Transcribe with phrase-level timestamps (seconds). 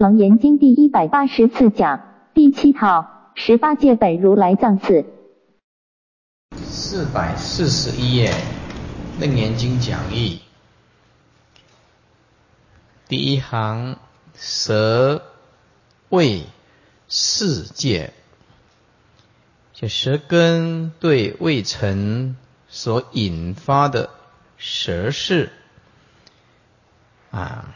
[0.00, 2.00] 楞严经第一百八十次讲
[2.32, 5.04] 第七套十八界本如来藏字。
[6.56, 8.32] 四百四十一页
[9.20, 10.40] 楞严经讲义，
[13.08, 13.98] 第一行
[14.34, 15.22] 舌
[16.08, 16.44] 味
[17.06, 18.14] 世界，
[19.74, 22.38] 就舌根对味尘
[22.70, 24.08] 所引发的
[24.56, 25.52] 舌事
[27.30, 27.74] 啊。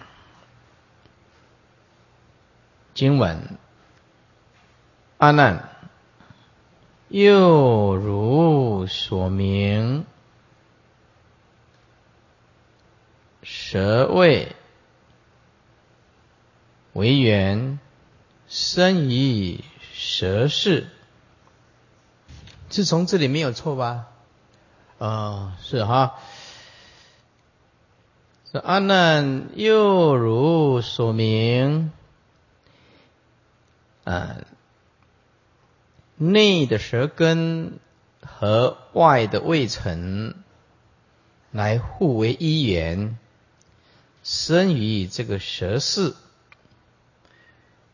[2.94, 3.58] 经文：
[5.18, 5.68] 阿难，
[7.08, 10.06] 又如所明，
[13.42, 14.54] 舌味
[16.92, 17.80] 为缘，
[18.46, 20.86] 生于舌事。
[22.70, 24.06] 是从这里没有错吧？
[24.98, 26.14] 啊，是哈。
[28.52, 31.90] 这阿难又如所明。
[34.04, 34.36] 啊，
[36.16, 37.78] 内的舌根
[38.20, 40.34] 和外的胃尘
[41.50, 43.18] 来互为一缘，
[44.22, 46.14] 生于这个舌事。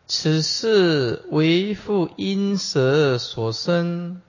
[0.09, 4.21] 此事为复因舌所生，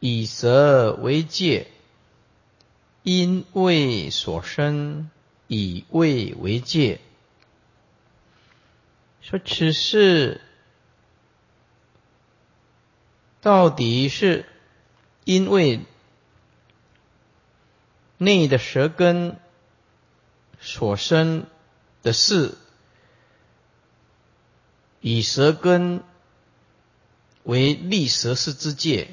[0.00, 1.66] 以舌为界；
[3.02, 5.10] 因胃所生，
[5.46, 7.00] 以胃为界。
[9.20, 10.40] 说此事。
[13.44, 14.46] 到底是
[15.24, 15.84] 因为
[18.16, 19.36] 内的舌根
[20.62, 21.44] 所生
[22.02, 22.56] 的事，
[25.02, 26.02] 以舌根
[27.42, 29.10] 为立舌事之界，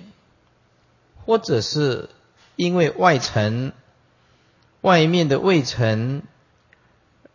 [1.26, 2.10] 或者是
[2.56, 3.74] 因为外层
[4.80, 6.24] 外面的胃层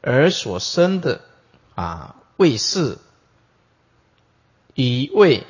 [0.01, 1.21] 而所生的
[1.75, 2.97] 啊胃事，
[4.73, 5.45] 以胃。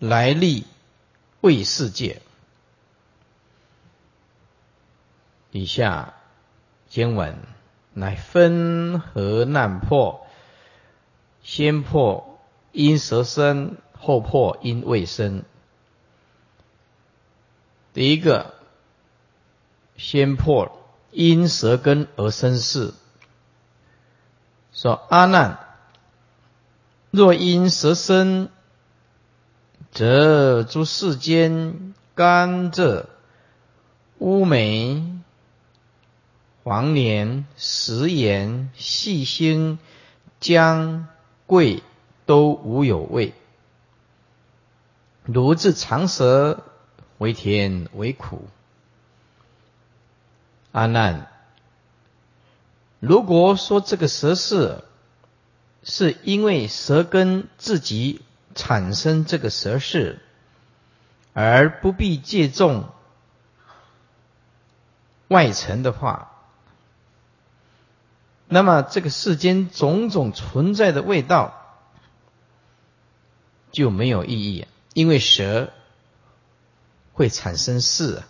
[0.00, 0.66] 来历
[1.42, 2.22] 为世界。
[5.50, 6.14] 以下
[6.88, 7.36] 经文
[7.92, 10.26] 乃分合难破，
[11.42, 12.40] 先破
[12.72, 15.42] 因舌生，后破因未生。
[17.92, 18.54] 第一个，
[19.98, 22.94] 先破因舌根而生事。
[24.72, 25.58] 说阿难，
[27.10, 28.48] 若因舌生。
[29.92, 33.06] 则诸世间甘蔗、
[34.18, 35.18] 乌梅、
[36.62, 39.80] 黄连、食盐、细辛、
[40.38, 41.08] 姜、
[41.46, 41.82] 桂
[42.24, 43.34] 都无有味。
[45.24, 46.62] 如自长舌
[47.18, 48.48] 为甜为苦。
[50.70, 51.26] 阿难，
[53.00, 54.84] 如果说这个舌是
[55.82, 58.22] 是因为舌根自己。
[58.54, 60.20] 产生这个舌事，
[61.32, 62.88] 而不必借重
[65.28, 66.32] 外层的话，
[68.48, 71.54] 那么这个世间种种存在的味道
[73.70, 75.72] 就没有意义，因为舌
[77.12, 78.22] 会产生事。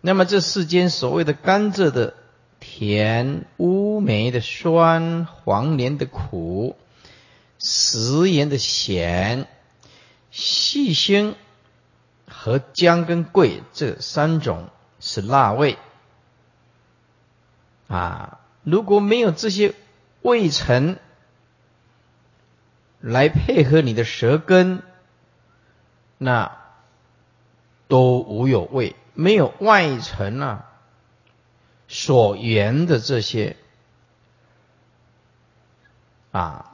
[0.00, 2.14] 那么这世间所谓的甘蔗的
[2.58, 6.76] 甜、乌梅的酸、黄连的苦。
[7.62, 9.46] 食盐的咸、
[10.32, 11.36] 细辛
[12.26, 14.68] 和姜跟桂这三种
[14.98, 15.78] 是辣味
[17.86, 18.40] 啊。
[18.64, 19.74] 如果没有这些
[20.22, 20.98] 味层
[23.00, 24.82] 来配合你的舌根，
[26.18, 26.58] 那
[27.86, 28.96] 都无有味。
[29.14, 30.70] 没有外层啊
[31.86, 33.56] 所缘的这些
[36.32, 36.71] 啊。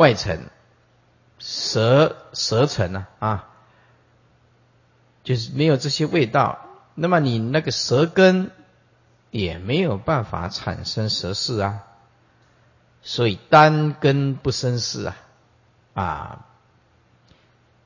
[0.00, 0.46] 外层
[1.38, 3.48] 舌舌层呢啊，
[5.24, 6.58] 就是没有这些味道，
[6.94, 8.50] 那么你那个舌根
[9.30, 11.82] 也没有办法产生舌事啊，
[13.02, 15.16] 所以单根不生事啊
[15.92, 16.46] 啊，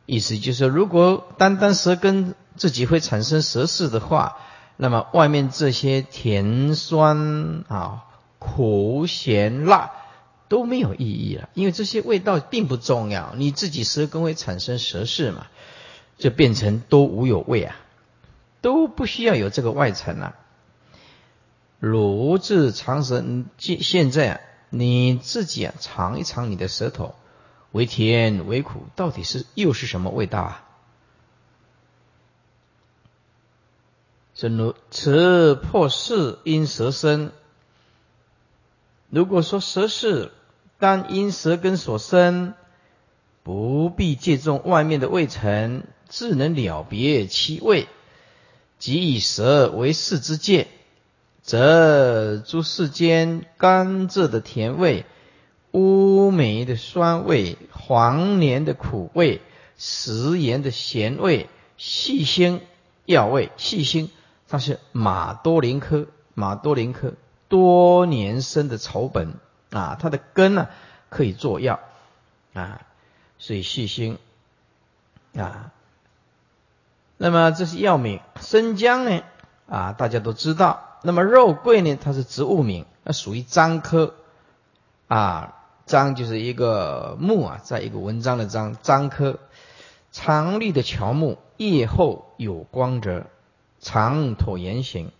[0.06, 4.37] 意思就是说，如果单单舌根自己会产生舌事的话，
[4.76, 8.05] 那么外面这些甜酸啊、
[8.38, 9.90] 苦咸辣。
[10.49, 15.46] 都没有意义了，因为这些味道并不重要，你自己舌根会产生舌事嘛，
[16.19, 17.76] 就变成都无有味啊，
[18.61, 20.37] 都不需要有这个外层了。
[21.79, 23.25] 如自长舌，
[23.58, 27.14] 现现在你自己啊尝一尝你的舌头，
[27.73, 30.64] 为甜为苦，到底是又是什么味道啊？
[34.35, 37.32] 是如此破事因舌生。
[39.14, 40.32] 如果说舌是
[40.81, 42.55] 单因舌根所生，
[43.44, 47.87] 不必借重外面的味尘，自能了别其味。
[48.81, 50.66] 即以舌为视之界，
[51.43, 55.06] 则诸世间甘蔗的甜味、
[55.70, 59.40] 乌梅的酸味、黄连的苦味、
[59.76, 62.61] 食盐的咸味、细辛
[63.06, 64.11] 药味、细辛，
[64.49, 67.14] 它是马多林科，马多林科
[67.49, 69.35] 多年生的草本
[69.70, 70.69] 啊，它的根呢
[71.08, 71.81] 可以做药
[72.52, 72.81] 啊，
[73.38, 74.19] 所以细心
[75.37, 75.73] 啊。
[77.17, 79.23] 那么这是药名，生姜呢
[79.69, 80.99] 啊，大家都知道。
[81.02, 84.14] 那么肉桂呢，它是植物名，那属于樟科
[85.06, 85.55] 啊，
[85.87, 89.38] 樟就是一个木啊，在一个文章的章，樟科
[90.12, 93.26] 常绿的乔木，叶厚有光泽，
[93.81, 95.12] 长椭圆形，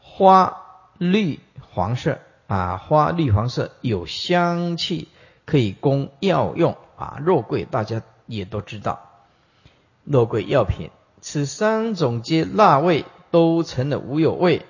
[0.00, 0.67] 花
[0.98, 1.40] 绿
[1.70, 5.08] 黄色啊，花绿黄色有香气，
[5.46, 7.18] 可以供药用啊。
[7.24, 9.08] 肉桂大家也都知道。
[10.04, 10.90] 肉桂药品，
[11.20, 14.66] 此三种皆辣味，都成了无有味。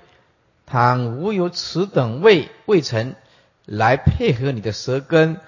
[0.66, 3.14] 倘无有此等味味成
[3.64, 5.40] 来配合你的舌根，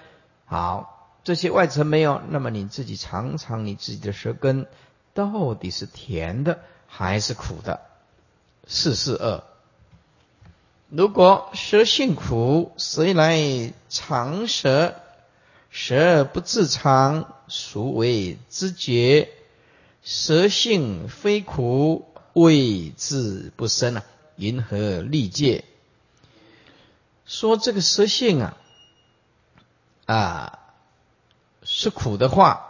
[0.46, 4.66] 好，这些外层没有，那么你自己尝尝你自己的舌根
[5.12, 7.80] 到底是甜的还是苦的？
[8.66, 9.42] 四四二。
[10.90, 14.96] 如果舌性苦，谁来尝舌？
[15.70, 19.28] 舌不自尝，孰为知觉？
[20.02, 24.04] 舌性非苦，味自不生啊！
[24.34, 25.64] 银河历界
[27.24, 28.56] 说这个舌性啊
[30.06, 30.58] 啊
[31.62, 32.66] 是苦的话，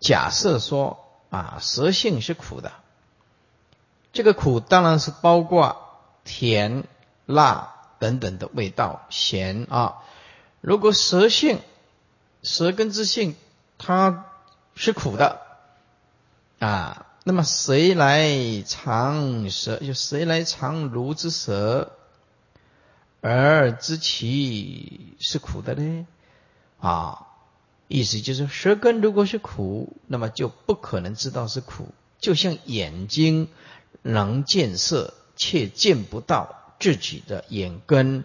[0.00, 0.98] 假设说
[1.30, 2.72] 啊舌性是苦的，
[4.12, 6.84] 这个苦当然是包括甜、
[7.28, 9.98] 辣等等的味道，咸啊。
[10.62, 11.60] 如果舌性、
[12.42, 13.36] 舌根之性
[13.76, 14.24] 它
[14.74, 15.42] 是苦的。
[16.58, 19.76] 啊，那么谁来尝舌？
[19.76, 21.92] 就谁来尝如之舌，
[23.20, 26.06] 而知其是苦的呢？
[26.80, 27.26] 啊，
[27.86, 31.88] 意思就是舌根如果是苦，那么就不可能知道是苦。
[32.18, 33.48] 就像眼睛
[34.02, 38.24] 能见色，却见不到自己的眼根。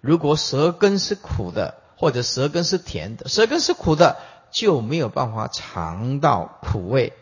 [0.00, 4.16] 如果舌根是苦的，或者舌根是甜的，舌根是苦的，
[4.50, 7.12] 就没有办法尝到苦味。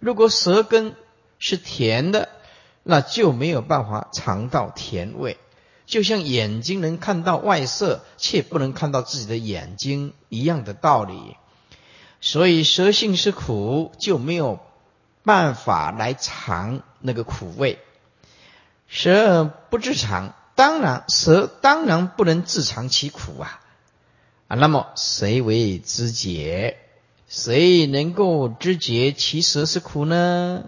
[0.00, 0.96] 如果舌根
[1.38, 2.28] 是甜的，
[2.82, 5.36] 那就没有办法尝到甜味，
[5.86, 11.36] 就像眼睛能看到外色，却不能看到自己的眼睛一样的道理。
[12.20, 14.58] 所以舌性是苦，就没有
[15.22, 17.78] 办法来尝那个苦味。
[18.90, 23.60] 舌不自尝，当然舌当然不能自尝其苦啊！
[24.48, 26.76] 啊，那么谁为知解？
[27.28, 30.64] 谁能够知觉其舌是苦呢？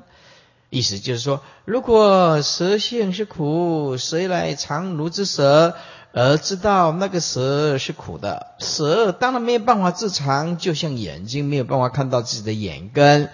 [0.71, 5.75] 意思就是说，如果舌性是苦，谁来尝如之舌
[6.13, 8.55] 而知道那个舌是苦的？
[8.61, 13.31] 舌当然没有办法自尝，就像眼睛没有办法看到自己的眼根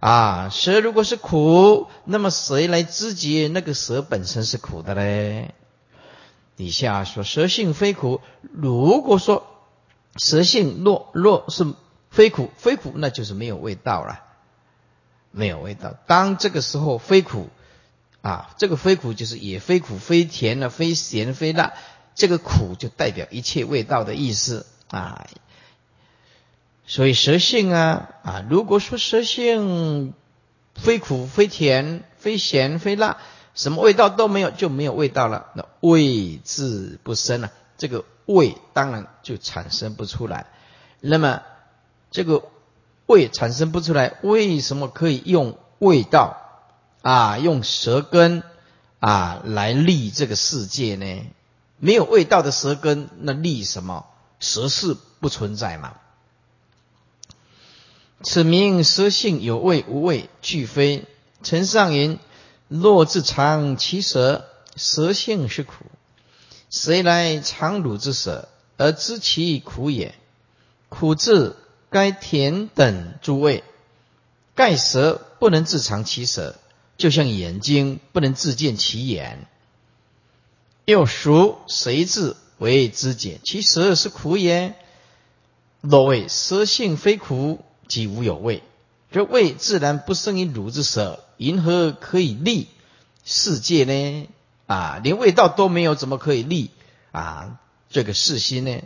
[0.00, 0.48] 啊。
[0.50, 5.54] 舌如果是苦，那么谁来知觉那个舌本身是苦的嘞？
[6.56, 8.20] 底下说，舌性非苦。
[8.52, 9.46] 如果说
[10.16, 11.72] 舌性若若是。
[12.12, 14.24] 非苦，非苦，那就是没有味道了，
[15.30, 15.94] 没有味道。
[16.08, 17.50] 当这个时候非苦
[18.20, 21.72] 啊，这个非苦就是也非苦非甜了，非咸非辣，
[22.16, 25.28] 这个苦就代表一切味道的意思啊。
[26.90, 30.12] 所以舌性啊啊，如果说舌性
[30.74, 33.18] 非苦非甜非咸非辣，
[33.54, 35.52] 什么味道都没有，就没有味道了。
[35.54, 40.46] 那味自不生了，这个味当然就产生不出来。
[40.98, 41.42] 那么。
[42.10, 42.42] 这个
[43.06, 46.38] 味产生不出来，为什么可以用味道
[47.02, 47.38] 啊？
[47.38, 48.42] 用舌根
[48.98, 51.24] 啊来立这个世界呢？
[51.78, 54.06] 没有味道的舌根，那立什么？
[54.40, 55.92] 舌是不存在嘛？
[58.22, 61.04] 此名舌性有味无味俱非。
[61.42, 62.18] 陈上云：
[62.68, 64.44] 若自尝其舌，
[64.76, 65.86] 舌性是苦，
[66.70, 70.14] 谁来尝汝之舌而知其苦也？
[70.88, 71.56] 苦字。
[71.92, 73.64] 该甜等诸味，
[74.54, 76.54] 盖舌不能自尝其舌，
[76.96, 79.48] 就像眼睛不能自见其眼。
[80.84, 83.40] 又孰谁自为知解？
[83.42, 84.76] 其舌是苦也。
[85.80, 88.62] 若谓舌性非苦，即无有味，
[89.10, 92.68] 这味自然不生于乳之舌，银河可以立，
[93.24, 94.28] 世界呢，
[94.66, 96.70] 啊，连味道都没有，怎么可以立
[97.10, 97.58] 啊？
[97.90, 98.80] 这个世心呢？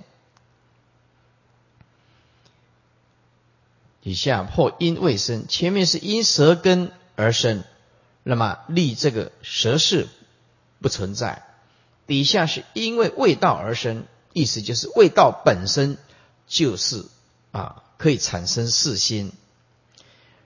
[4.03, 7.63] 以下破因未生，前面是因舌根而生，
[8.23, 10.09] 那么立这个舌是
[10.81, 11.43] 不存在，
[12.07, 15.99] 底下是因为味道而生，意思就是味道本身
[16.49, 17.05] 就是
[17.53, 17.83] 啊。
[17.99, 19.33] 可以产生四心。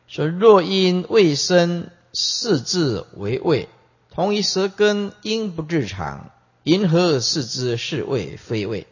[0.07, 3.69] 说若因未生，四字为味，
[4.11, 6.31] 同一舌根因不至常，
[6.63, 8.87] 因何视之是味非味？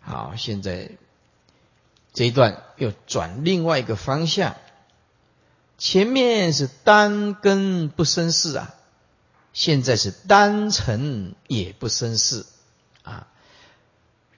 [0.00, 0.90] 好，现在
[2.12, 4.56] 这一段又转另外一个方向，
[5.76, 8.74] 前面是单根不生事啊，
[9.52, 12.44] 现在是单成也不生事
[13.02, 13.28] 啊。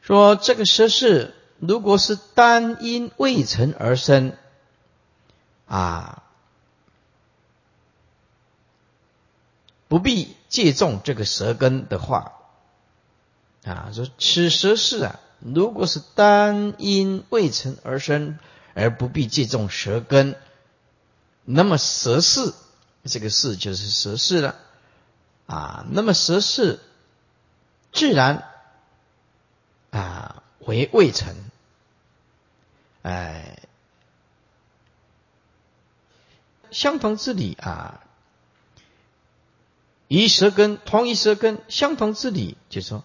[0.03, 4.37] 说这个舌事如果是单因未成而生。
[5.67, 6.25] 啊，
[9.87, 12.33] 不必借重这个舌根的话，
[13.65, 18.41] 啊，说此舌事啊，如果是单因未成而生，
[18.75, 20.35] 而不必借重舌根，
[21.45, 22.53] 那么舌事
[23.05, 24.57] 这个事就是舌事了，
[25.47, 26.81] 啊，那么舌事
[27.93, 28.43] 自然
[29.91, 31.37] 啊为未成，
[33.03, 33.59] 哎。
[36.73, 38.01] 相同之理啊，
[40.07, 43.03] 一舌根同一舌根，相同之理，就是说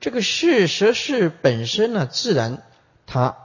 [0.00, 2.62] 这个是舌是本身呢，自然
[3.06, 3.38] 它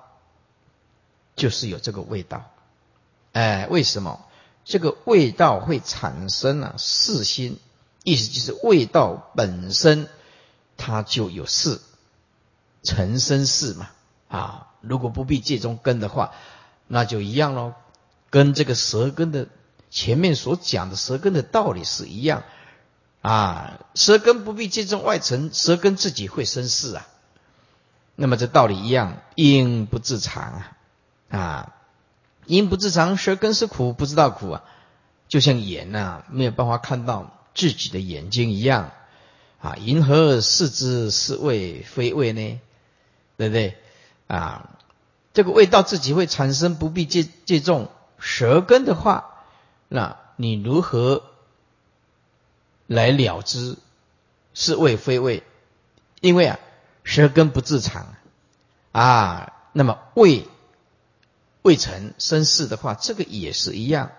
[1.37, 2.51] 就是有这个味道。
[3.31, 4.25] 哎，为什么
[4.65, 6.75] 这个味道会产生呢？
[6.77, 7.57] 四心，
[8.03, 10.09] 意思就是味道本身
[10.75, 11.81] 它就有四，
[12.83, 13.89] 成生四嘛。
[14.27, 16.33] 啊，如果不必借中根的话，
[16.87, 17.73] 那就一样喽，
[18.29, 19.47] 跟这个舌根的。
[19.93, 22.43] 前面所讲的舌根的道理是一样
[23.21, 27.05] 啊，舌根不必借重外层，舌根自己会生事啊。
[28.15, 30.77] 那么这道理一样，因不自常啊
[31.29, 31.75] 啊，
[32.45, 34.63] 因不自常，舌根是苦，不知道苦啊，
[35.27, 38.91] 就像眼呐没有办法看到自己的眼睛一样
[39.59, 39.75] 啊。
[39.75, 42.61] 银何视之是味非味呢？
[43.35, 43.77] 对不对
[44.35, 44.69] 啊？
[45.33, 49.43] 这个味道自己会产生，不必借借重舌根的话。
[49.87, 51.23] 那你如何
[52.87, 53.77] 来了之？
[54.53, 55.43] 是味非味？
[56.19, 56.59] 因为啊，
[57.03, 58.15] 舌根不自常
[58.91, 59.53] 啊。
[59.73, 60.47] 那么味
[61.61, 64.11] 未成生事的话，这个也是一样，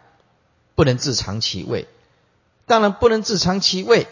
[0.75, 1.87] 不能自尝其味。
[2.65, 4.07] 当然不能自尝其味，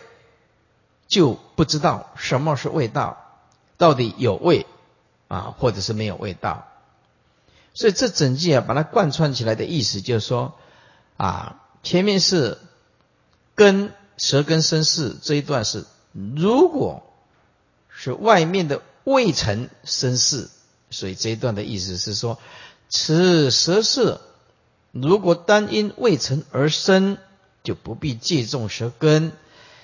[1.08, 3.16] 就不知道什么是味道，
[3.78, 4.66] 到底有味
[5.30, 6.68] 啊，或者是没有味道。
[7.72, 10.58] 所以这整句啊，把它贯穿起来的意思就是说。
[11.16, 12.56] 啊，前面是
[13.54, 15.84] 根舌根生事这一段是，
[16.14, 17.02] 如果
[17.90, 20.48] 是外面的未成生事，
[20.88, 22.38] 所以这一段的意思是说，
[22.88, 24.18] 此舌事
[24.92, 27.18] 如果单因未成而生，
[27.62, 29.32] 就不必借重舌根，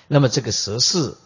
[0.09, 1.19] 那么这个舌事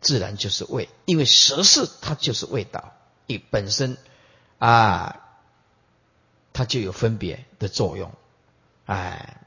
[0.00, 2.92] 自然就是味，因为舌事它就是味道，
[3.26, 3.96] 你本身
[4.58, 5.20] 啊，
[6.52, 8.12] 它就有分别的作用，
[8.86, 9.40] 哎。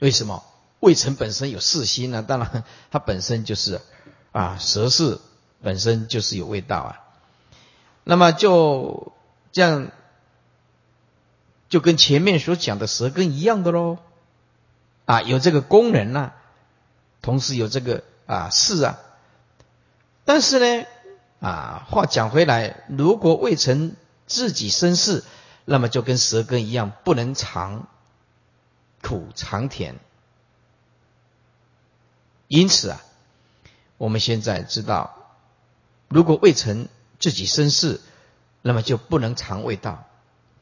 [0.00, 0.44] 为什么
[0.80, 2.22] 味尘本身有四心呢？
[2.22, 3.80] 当然，它本身就是
[4.32, 5.18] 啊，舌是
[5.62, 7.00] 本身就是有味道啊。
[8.02, 9.14] 那么就
[9.52, 9.90] 这样，
[11.70, 13.98] 就跟前面所讲的舌根一样的喽。
[15.06, 16.32] 啊，有这个功能呐，
[17.22, 18.98] 同时有这个啊事啊。
[20.26, 20.86] 但是呢，
[21.44, 23.94] 啊话讲回来，如果未曾
[24.26, 25.22] 自己生事，
[25.64, 27.86] 那么就跟舌根一样，不能尝。
[29.02, 29.96] 苦尝甜，
[32.48, 33.02] 因此啊，
[33.98, 35.14] 我们现在知道，
[36.08, 38.00] 如果未曾自己生事，
[38.62, 40.04] 那么就不能尝味道，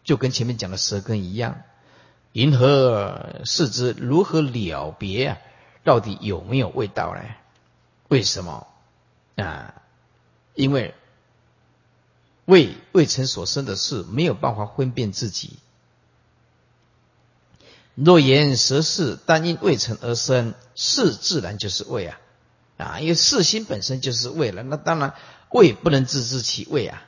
[0.03, 1.62] 就跟前面讲的舌根一样。
[2.33, 5.39] 银河视之如何了别啊？
[5.85, 7.23] 到底有没有味道呢？
[8.09, 8.67] 为什么
[9.37, 9.82] 啊？
[10.55, 10.95] 因为
[12.45, 15.59] 未未曾所生的事，没有办法分辨自己。
[17.95, 22.19] 若言舌事但因未成而生，事自然就是味啊
[22.79, 23.01] 啊！
[23.01, 25.15] 因为事心本身就是味了，那当然
[25.51, 27.05] 味不能自知其味啊，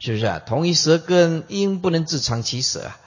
[0.00, 0.40] 是不是啊？
[0.40, 2.98] 同一舌根因不能自尝其舌啊，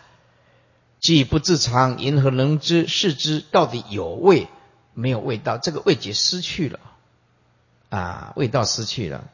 [1.01, 4.47] 既不自尝，因何能知是之到底有味
[4.93, 5.57] 没有味道？
[5.57, 6.79] 这个味觉失去了
[7.89, 9.25] 啊，味道失去了。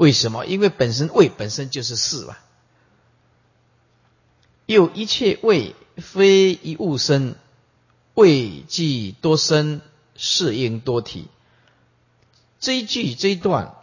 [0.00, 0.46] 为什么？
[0.46, 2.38] 因为本身味本身就是事嘛，
[4.64, 5.74] 又一切味。
[5.96, 7.34] 非一物生，
[8.14, 9.82] 味既多生，
[10.16, 11.28] 是应多体。
[12.58, 13.74] 这一句这一段，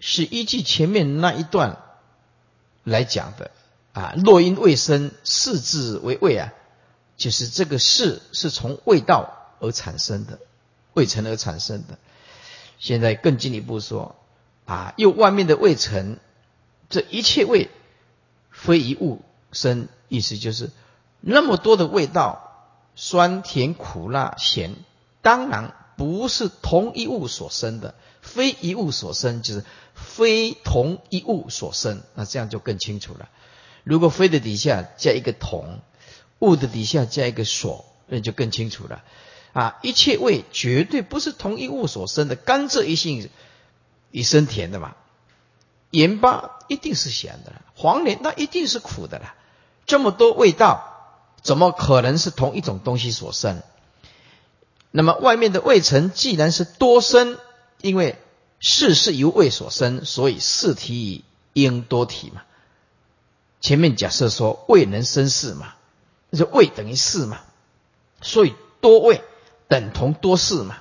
[0.00, 1.82] 是依据前面那一段
[2.82, 3.50] 来讲的
[3.92, 6.54] 啊，若因未生，视字为味啊，
[7.18, 10.38] 就是这个是是从味道而产生的，
[10.94, 11.98] 未成而产生的。
[12.78, 14.16] 现在更进一步说
[14.66, 16.18] 啊，又外面的味尘，
[16.88, 17.70] 这一切味
[18.50, 20.70] 非一物生，意思就是
[21.20, 24.74] 那么多的味道，酸甜苦辣咸，
[25.22, 32.02] 当然不是同一物所生的，非一物所生，就是非同一物所生。
[32.14, 33.28] 那这样就更清楚了。
[33.84, 35.80] 如果非的底下加一个同，
[36.38, 39.04] 物的底下加一个所，那就更清楚了。
[39.52, 42.34] 啊，一切味绝对不是同一物所生的。
[42.34, 43.30] 甘蔗一性
[44.14, 44.94] 一生甜的嘛，
[45.90, 49.34] 盐巴一定是咸的，黄连那一定是苦的了。
[49.86, 53.60] 这么多味道，怎么可能是同一种东西所生？
[54.92, 57.38] 那么外面的味层既然是多生，
[57.80, 58.16] 因为
[58.60, 62.42] 事是由味所生，所以事体应多体嘛。
[63.60, 65.74] 前面假设说味能生事嘛，
[66.30, 67.40] 那就味等于事嘛，
[68.22, 69.22] 所以多味
[69.66, 70.78] 等同多事嘛。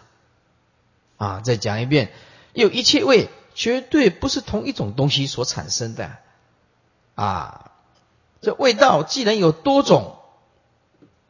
[1.18, 2.12] 啊，再讲一遍，
[2.54, 6.18] 有一切味绝对不是同一种东西所产生的。
[7.16, 7.72] 啊，
[8.42, 10.18] 这味道既然有多种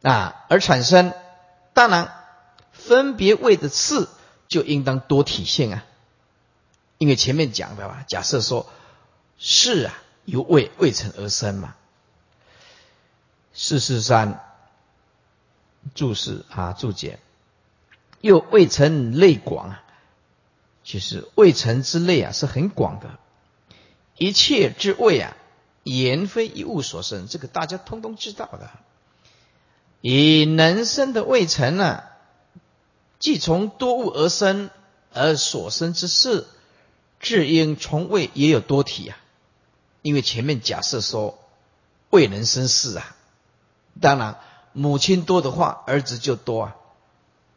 [0.02, 1.12] 啊而产生，
[1.72, 2.14] 当然
[2.72, 4.08] 分别味的次
[4.48, 5.84] 就应当多体现啊。
[6.98, 8.70] 因为前面讲的吧，假设说
[9.38, 9.94] 是啊。
[10.26, 11.74] 由味味成而生嘛？
[13.52, 14.42] 四四三
[15.94, 17.18] 注释啊注解，
[18.22, 19.83] 又味成类广啊，
[20.84, 23.18] 其实未成之类啊是很广的，
[24.18, 25.34] 一切之味啊，
[25.82, 28.70] 言非一物所生，这个大家通通知道的。
[30.02, 32.02] 以能生的未成呢，
[33.18, 34.68] 既从多物而生，
[35.14, 36.46] 而所生之事，
[37.18, 39.16] 至应从未也有多体啊。
[40.02, 41.38] 因为前面假设说
[42.10, 43.16] 未能生事啊，
[44.02, 44.38] 当然
[44.74, 46.76] 母亲多的话，儿子就多啊，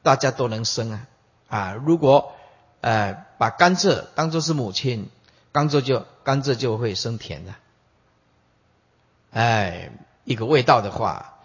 [0.01, 1.07] 大家都能生啊
[1.49, 1.73] 啊！
[1.73, 2.36] 如果
[2.81, 5.09] 呃把甘蔗当做是母亲，
[5.51, 7.55] 甘蔗就甘蔗就会生甜的，
[9.31, 9.91] 哎，
[10.23, 11.39] 一个味道的话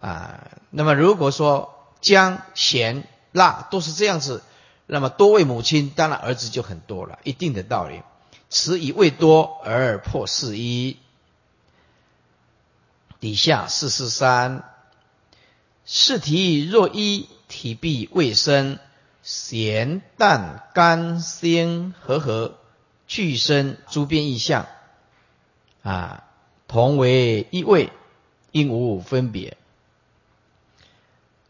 [0.00, 4.42] 啊，那么如果说姜、咸、辣都是这样子，
[4.86, 8.02] 那么多位母亲，当然儿子就很多了，一定的道理。
[8.50, 10.96] 此以味多而破四一，
[13.20, 14.64] 底下四四三，
[15.84, 18.78] 试题若一体必未生，
[19.22, 22.58] 咸淡甘鲜和合
[23.06, 24.66] 俱生诸变异象，
[25.82, 26.24] 啊，
[26.66, 27.92] 同为一味，
[28.52, 29.56] 应无分别。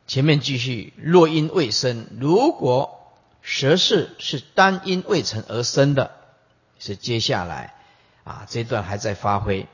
[0.07, 3.01] 前面继续，若因未生，如果
[3.43, 6.13] 舌事是单因未成而生的。
[6.81, 7.75] 是接下来
[8.23, 9.67] 啊，这段还在发挥。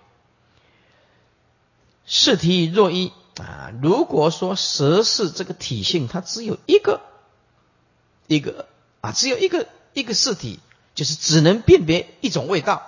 [2.06, 7.00] 试题若一啊，如果说舌是这个体性，它只有一个
[8.26, 8.66] 一个
[9.00, 10.60] 啊，只有一个一个试体，
[10.94, 12.82] 就是只能辨别一种味道。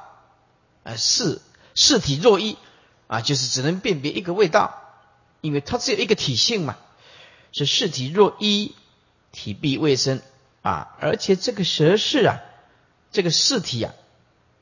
[0.85, 1.40] 啊，试
[1.75, 2.57] 试体若一
[3.07, 4.83] 啊，就是只能辨别一个味道，
[5.40, 6.77] 因为它只有一个体性嘛。
[7.53, 8.75] 是试体若一，
[9.33, 10.20] 体必卫生
[10.62, 12.40] 啊，而且这个舌是啊，
[13.12, 13.94] 这个试体啊。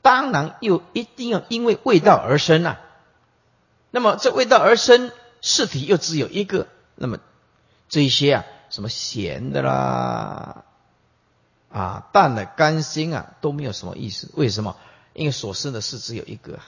[0.01, 2.79] 当然，又一定要因为味道而生啊。
[3.91, 5.11] 那么这味道而生，
[5.41, 6.67] 试体又只有一个。
[6.95, 7.19] 那么
[7.89, 10.65] 这一些啊，什么咸的啦，
[11.71, 14.29] 啊淡的、甘辛啊，都没有什么意思。
[14.33, 14.75] 为什么？
[15.13, 16.59] 因为所生的事只有一个。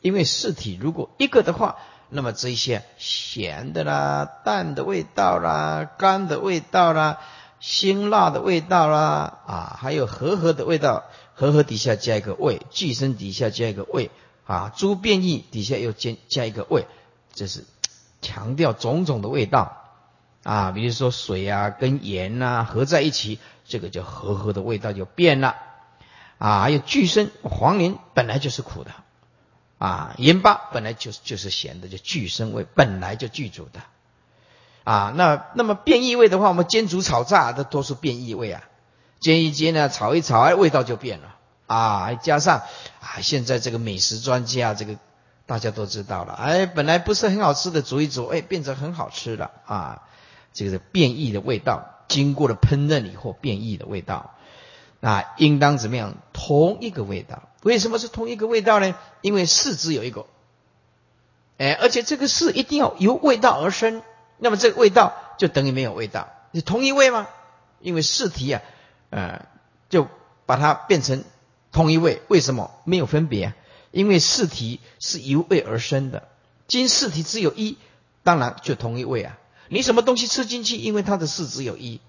[0.00, 1.76] 因为四体如果一个的话，
[2.08, 7.20] 那么这一些咸的啦、淡的味道啦、甘的味道啦、
[7.60, 11.04] 辛辣的味道啦，啊，还有和合的味道。
[11.36, 14.10] 和合底下加一个味，俱生底下加一个味，
[14.44, 16.86] 啊，诸变异底下又加加一个味，
[17.32, 17.64] 这是
[18.22, 19.83] 强调种种的味道，
[20.44, 25.56] 啊，比如说水啊跟盐呐合在一起，这个叫和合的味道就变了，
[26.38, 28.92] 啊，还有巨生黄连本来就是苦的，
[29.78, 33.80] 啊，盐巴本来就就是咸的，就巨生味本来就具足的，
[34.84, 38.62] 啊，那那么变异味的话，我们煎煮炒炸的都是变异味啊。
[39.20, 42.12] 煎一煎呢，炒一炒，哎，味道就变了啊！
[42.12, 42.58] 加上
[43.00, 44.98] 啊，现在这个美食专家，这个
[45.46, 50.02] 大家都知道了，哎，本来不是很好吃的，煮一煮，哎，变成很好吃了啊！
[50.54, 54.34] 这个是变异的味道，经过了烹饪以后变异的味道，
[55.02, 56.16] 啊，应当怎么样？
[56.32, 58.94] 同一个味道，为什么是同一个味道呢？
[59.20, 60.24] 因为四只有一个，
[61.58, 64.02] 哎，而且这个四一定要由味道而生，
[64.38, 67.26] 那么这个味道就等于没有味道，是同一味吗？
[67.80, 68.62] 因为试题啊。
[69.10, 69.46] 呃，
[69.90, 70.08] 就
[70.44, 71.22] 把它变成
[71.70, 73.54] 同一味，为什么没有分别？
[73.92, 76.26] 因为四体是由味而生的，
[76.66, 77.78] 今四体只有一，
[78.24, 79.38] 当然就同一味啊。
[79.68, 82.00] 你什么东西吃进去，因为它的事只有一，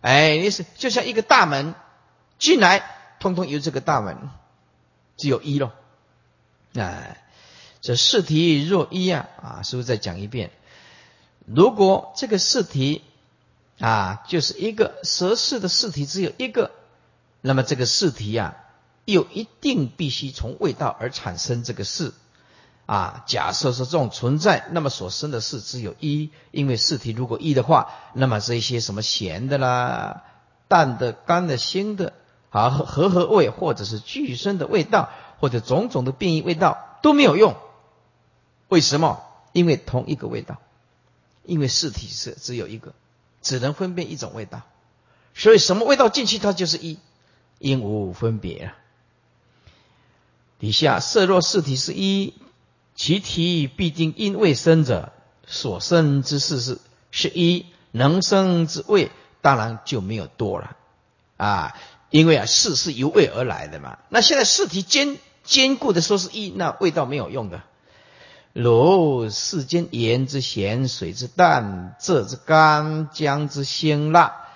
[0.00, 1.74] 哎，你是就像一个大门
[2.38, 2.82] 进来，
[3.20, 4.30] 通通由这个大门
[5.16, 5.72] 只有一咯。
[6.74, 7.24] 哎，
[7.80, 10.50] 这四题若一啊啊，是不是再讲一遍？
[11.46, 13.02] 如果这个试题
[13.78, 16.70] 啊，就是一个蛇式的试题只有一个，
[17.40, 18.56] 那么这个试题啊。
[19.06, 22.14] 又一定必须从味道而产生这个事
[22.86, 23.24] 啊！
[23.26, 30.24] 假设说这种存在，那么所生的事只有一，因为四体如果一的话，那么这些什么咸的啦、
[30.68, 32.12] 淡的、干的、腥的
[32.50, 37.56] 啊、和合味，或者是俱生的味道，或者种种的变异味道都没有用。
[38.68, 39.22] 为什么？
[39.52, 40.56] 因为同一个味道，
[41.44, 42.92] 因为四体是只有一个，
[43.40, 44.62] 只能分辨一种味道，
[45.32, 46.98] 所以什么味道进去它就是一，
[47.58, 48.76] 因无分别啊。
[50.58, 52.34] 底下色若四体是一，
[52.94, 55.12] 其体必定因未生者，
[55.46, 56.78] 所生之事是
[57.10, 60.76] 是一，能生之味当然就没有多了
[61.36, 61.76] 啊，
[62.10, 63.98] 因为啊事是由味而来的嘛。
[64.08, 67.62] 那现在事体坚坚固的说是一，那味道没有用的。
[68.52, 74.46] 如世间盐之咸，水之淡，蔗之干，姜之辛辣，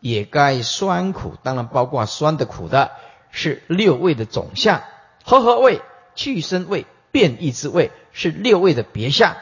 [0.00, 2.90] 也该酸苦，当然包括酸的苦的，
[3.30, 4.82] 是六味的总相。
[5.22, 5.80] 合合味、
[6.16, 9.36] 去生味、变异之味是六味的别相。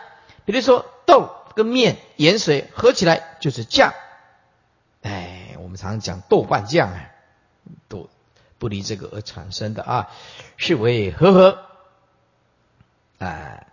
[0.45, 3.95] 比如说豆跟面、盐水合起来就是酱。
[5.01, 7.11] 哎，我们常讲豆瓣酱啊，
[7.89, 8.11] 都
[8.59, 10.11] 不离这个而产生的啊，
[10.59, 11.65] 是为合合。
[13.17, 13.69] 哎，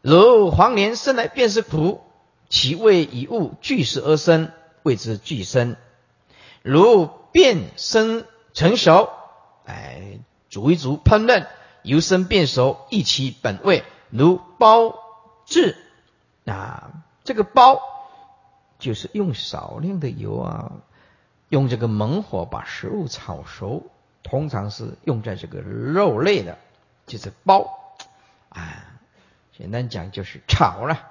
[0.00, 2.02] 如黄连生来便是苦，
[2.48, 4.50] 其味以物聚食而生，
[4.82, 5.76] 谓之聚生。
[6.62, 9.08] 如变生成熟，
[9.66, 10.18] 哎。
[10.50, 11.48] 煮一煮，烹饪
[11.84, 13.84] 由生变熟，益其本味。
[14.10, 14.96] 如包
[15.46, 15.76] 制
[16.44, 16.90] 啊，
[17.22, 17.80] 这个包
[18.78, 20.72] 就是用少量的油啊，
[21.48, 23.90] 用这个猛火把食物炒熟，
[24.22, 26.58] 通常是用在这个肉类的，
[27.06, 27.96] 就是包
[28.48, 28.84] 啊。
[29.56, 31.08] 简单讲就是炒了。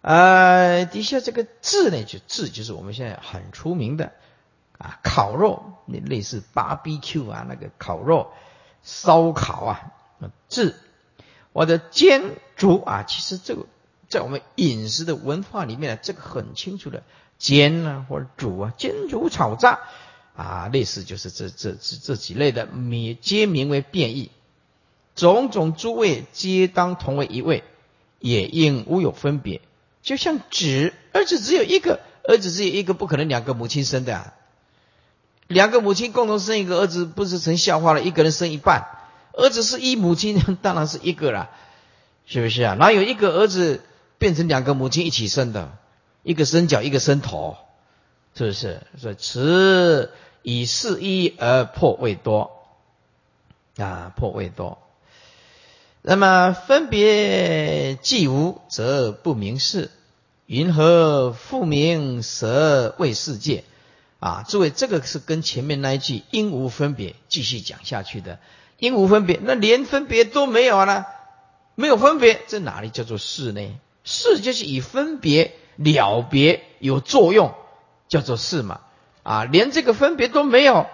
[0.00, 4.12] 呃，底下这个制呢，就制就是我们现在很出名的。
[4.78, 8.32] 啊，烤肉，那类似 barbecue 啊，那个烤肉、
[8.82, 9.92] 烧烤啊，
[10.48, 10.74] 炙
[11.52, 12.22] 或者煎
[12.56, 13.66] 煮啊，其实这个
[14.08, 17.02] 在我们饮食的文化里面，这个很清楚的，
[17.38, 19.80] 煎啊或者煮啊，煎煮炒炸
[20.36, 24.30] 啊，类似就是这这这这几类的名皆名为变异，
[25.14, 27.64] 种种诸味皆当同为一味，
[28.18, 29.60] 也应无有分别。
[30.02, 34.16] 就像纸，儿子只有一个，儿子只有一个，不可能两个母亲生的。
[34.16, 34.34] 啊。
[35.50, 38.00] 两个母亲共同生一个儿子，不是成笑话了？
[38.00, 38.86] 一个人生一半，
[39.32, 41.50] 儿子是一母亲， 当然是一个了，
[42.24, 42.74] 是不是啊？
[42.74, 43.82] 哪有一个儿子
[44.18, 45.72] 变成两个母亲一起生的？
[46.22, 47.56] 一个生脚，一个生头，
[48.36, 48.80] 是不是？
[48.96, 52.52] 所以此以是一而破未多
[53.76, 54.78] 啊，破未多。
[56.02, 59.90] 那么分别既无，则不明事。
[60.46, 63.64] 云何复明舍为世界？
[64.20, 68.38] 啊，诸位，这个是跟前面那一句“因无分别”继续讲下去的。
[68.78, 71.06] 因无分别，那连分别都没有了，
[71.74, 73.78] 没有分别，这哪里叫做是呢？
[74.04, 77.54] 是就是以分别了别有作用，
[78.08, 78.80] 叫做是嘛。
[79.22, 80.86] 啊，连这个分别都没有，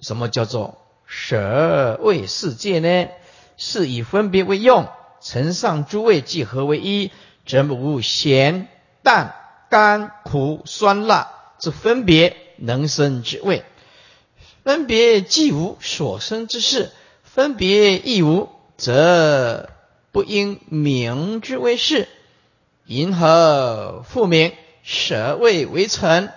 [0.00, 3.08] 什么叫做舍为世界呢？
[3.58, 4.88] 是以分别为用，
[5.22, 7.10] 乘上诸位即合为一，
[7.46, 8.68] 则无咸、
[9.02, 9.34] 淡、
[9.70, 11.32] 甘、苦、酸、辣。
[11.58, 13.64] 之分别能生之味，
[14.64, 16.92] 分别既无所生之事，
[17.22, 19.70] 分别亦无，则
[20.12, 22.08] 不应名之为事。
[22.86, 26.32] 银何复名舍味为尘？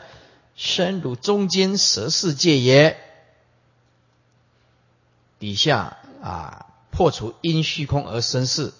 [0.55, 2.97] 身如中间舍世界也。
[5.39, 8.73] 底下啊，破除因虚空而生事，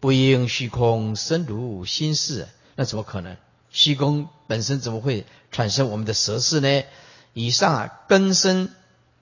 [0.00, 3.36] 不应虚空生如心事，那怎么可能？
[3.76, 6.84] 虚空本身怎么会产生我们的舌事呢？
[7.34, 8.70] 以上啊，根生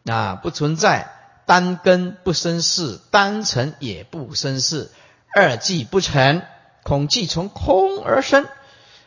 [0.04, 1.10] 啊不存在，
[1.44, 4.92] 单根不生事，单成也不生事，
[5.34, 6.42] 二即不成，
[6.84, 8.46] 恐即从空而生。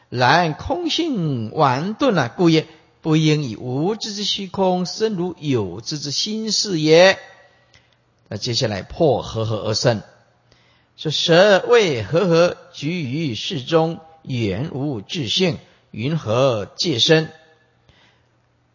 [0.09, 2.67] 然空性顽钝啊，故也
[3.01, 7.17] 不应以无知之虚空生如有知之心事也。
[8.27, 10.01] 那接下来破和合而生，
[10.97, 14.01] 说舌为和合居于世中。
[14.27, 15.57] 言无自性，
[15.91, 17.31] 云何界身？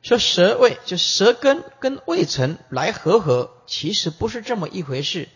[0.01, 5.29] 说舌位就舌根跟胃尘来合合，其实不是这么一回事。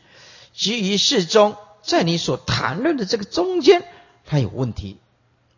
[0.55, 3.85] 基于适中，在你所谈论的这个中间，
[4.25, 4.97] 它有问题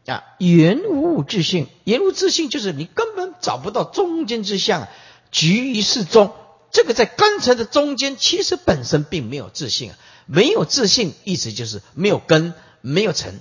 [0.07, 0.25] 啊。
[0.38, 4.88] 言无自性，言无自性就是你根本找不到中间之相。
[5.31, 6.35] 局于适中，
[6.73, 9.92] 这个在根尘的中间，其实本身并没有自信，
[10.27, 13.40] 没有自信，意思就是没有根，没有尘。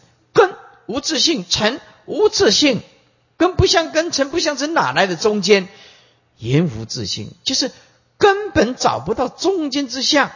[0.88, 2.82] 无自性，尘无自性。
[3.38, 5.68] 根不相根，尘不相尘，哪来的中间？
[6.38, 7.72] 言无自性，就是
[8.18, 10.32] 根本找不到中间之相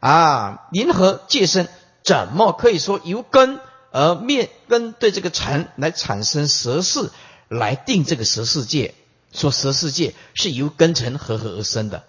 [0.00, 0.68] 啊！
[0.72, 1.68] 银河界身，
[2.02, 7.10] 怎么可以说由根而灭根对这个尘来产生蛇事，
[7.48, 8.94] 来定这个蛇世界？
[9.32, 12.04] 说蛇世界是由根尘合合而生的，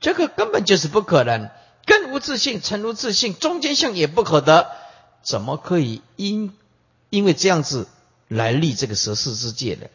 [0.00, 1.50] 这个根本就是不可能。
[1.86, 4.70] 根无自性，尘无自性，中间相也不可得，
[5.24, 6.52] 怎么可以因
[7.10, 7.86] 因为这样子？
[8.28, 9.88] 来立这个蛇世之界的，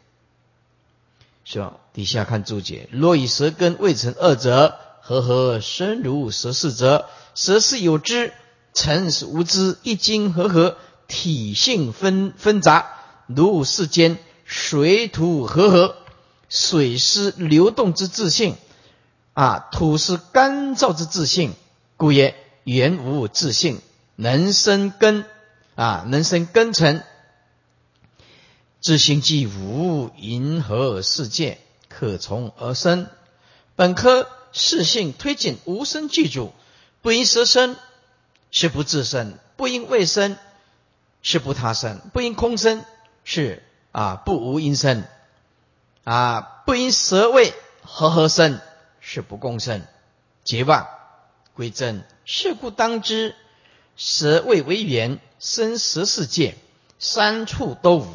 [1.46, 1.78] 是吧？
[1.94, 8.34] 底下看注解：若以舌根未成二者，合合生如蛇世者，蛇是有知，
[8.74, 12.88] 尘是无知，一经合合，体性分纷杂，
[13.28, 15.96] 如世间水土合合，
[16.50, 18.56] 水是流动之自性，
[19.34, 21.54] 啊，土是干燥之自性，
[21.98, 23.80] 故曰原无自性，
[24.16, 25.26] 能生根，
[25.76, 27.04] 啊，能生根尘。
[28.82, 33.08] 自性即无，银河世界可从而生。
[33.76, 36.54] 本科世性推进无生具足，
[37.02, 37.76] 不因蛇生
[38.52, 40.38] 是不自生，不因未生
[41.22, 42.84] 是不他生，不因空生
[43.24, 45.06] 是啊不无因生
[46.04, 48.60] 啊不因蛇位和合生
[49.00, 49.82] 是不共生。
[50.44, 50.88] 结望
[51.54, 53.34] 归真，是故当知
[53.96, 56.56] 蛇位为缘生十世界，
[57.00, 58.08] 三处都无。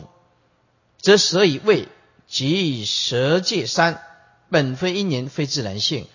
[0.98, 1.86] 则舍以位
[2.26, 4.02] 即蛇界三，
[4.48, 6.08] 本非因缘，非自然性，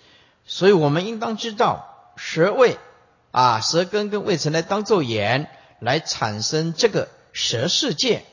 [0.48, 2.80] 所以我们应当知道舌位
[3.30, 8.26] 啊，舌根跟胃尘来当做眼，来产生这个蛇世界，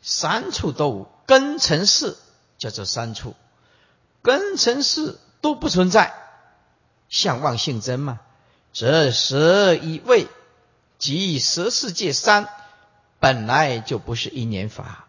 [0.00, 2.16] 三处都无根尘世，
[2.56, 3.34] 叫做三处
[4.22, 6.14] 根尘世都不存在，
[7.08, 8.20] 相望性真嘛？
[8.72, 10.28] 则蛇以位
[11.02, 12.48] 即十世界三，
[13.18, 15.08] 本来就不是因缘法。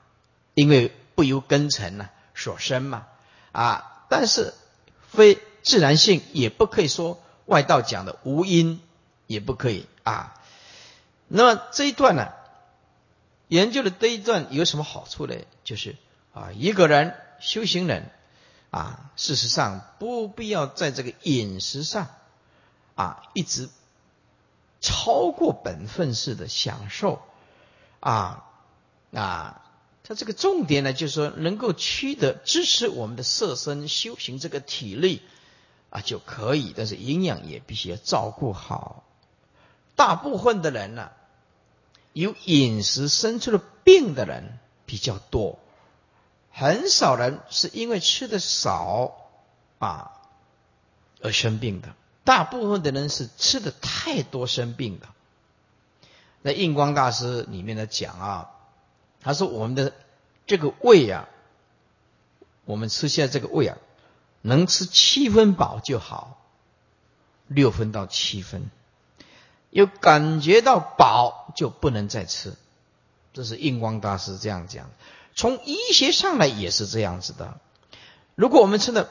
[0.55, 3.05] 因为不由根尘呐所生嘛，
[3.51, 4.55] 啊，但是
[5.11, 8.81] 非自然性，也不可以说外道讲的无因，
[9.27, 10.33] 也不可以啊。
[11.27, 12.31] 那么这一段呢，
[13.47, 15.35] 研究的这一段有什么好处呢？
[15.63, 15.95] 就是
[16.33, 18.09] 啊，一个人修行人
[18.71, 22.07] 啊，事实上不必要在这个饮食上
[22.95, 23.69] 啊，一直
[24.83, 27.23] 超过本分式的享受
[27.99, 28.45] 啊
[29.11, 29.61] 啊。
[30.05, 35.21] 它这个重点呢，就是说能够取得支持我们的色身修行这个体力
[35.89, 39.05] 啊就可以，但是营养也必须要照顾好。
[39.95, 41.11] 大部分的人呢，
[42.11, 45.57] 有饮食生出了病的人比较多，
[46.51, 49.15] 很少人是因为吃的少
[49.79, 50.11] 啊
[51.21, 51.95] 而生病的。
[52.23, 55.07] 大部分的人是吃的太多生病的。
[56.41, 58.49] 那印光大师里面的讲啊。
[59.25, 59.93] 他说：“我们的
[60.45, 61.29] 这个胃啊，
[62.65, 63.77] 我们吃下这个胃啊，
[64.41, 66.41] 能吃七分饱就好，
[67.47, 68.69] 六分到七分，
[69.69, 72.53] 有感觉到饱就不能再吃。
[73.31, 74.89] 这是印光大师这样讲。
[75.35, 77.57] 从医学上来也是这样子的。
[78.35, 79.09] 如果我们吃的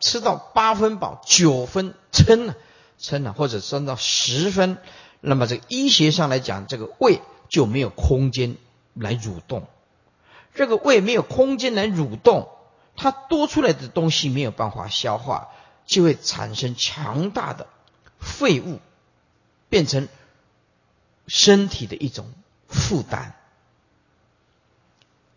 [0.00, 2.54] 吃到八分饱、九分撑了、
[2.98, 4.78] 撑了，或者升到十分，
[5.20, 8.56] 那么这个医学上来讲，这个胃就没有空间。”
[8.96, 9.66] 来蠕动，
[10.54, 12.48] 这个胃没有空间来蠕动，
[12.94, 15.48] 它多出来的东西没有办法消化，
[15.84, 17.66] 就会产生强大的
[18.20, 18.78] 废物，
[19.68, 20.06] 变成
[21.26, 22.32] 身体的一种
[22.68, 23.32] 负担，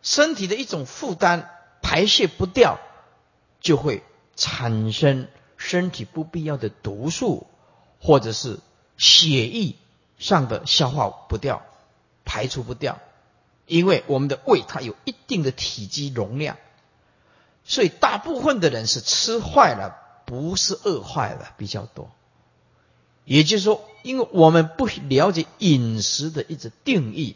[0.03, 1.49] 身体的一种负担
[1.81, 2.77] 排泄不掉，
[3.59, 4.03] 就会
[4.37, 7.47] 产生身体不必要的毒素，
[7.99, 8.59] 或者是
[8.97, 9.75] 血液
[10.17, 11.63] 上的消化不掉，
[12.23, 12.99] 排除不掉。
[13.65, 16.55] 因为我们的胃它有一定的体积容量，
[17.65, 22.09] 所以大部分的人是吃坏了，不是饿坏了比较多。
[23.25, 27.35] 也就是说，因为我们不了解饮食的一种定义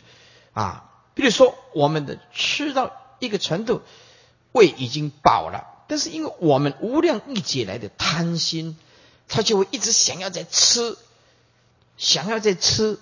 [0.53, 3.81] 啊，比如说我们的吃到一个程度，
[4.53, 8.77] 胃已经饱了，但是因为我们无量一劫来的贪心，
[9.27, 10.97] 他就会一直想要再吃，
[11.97, 12.97] 想要再吃。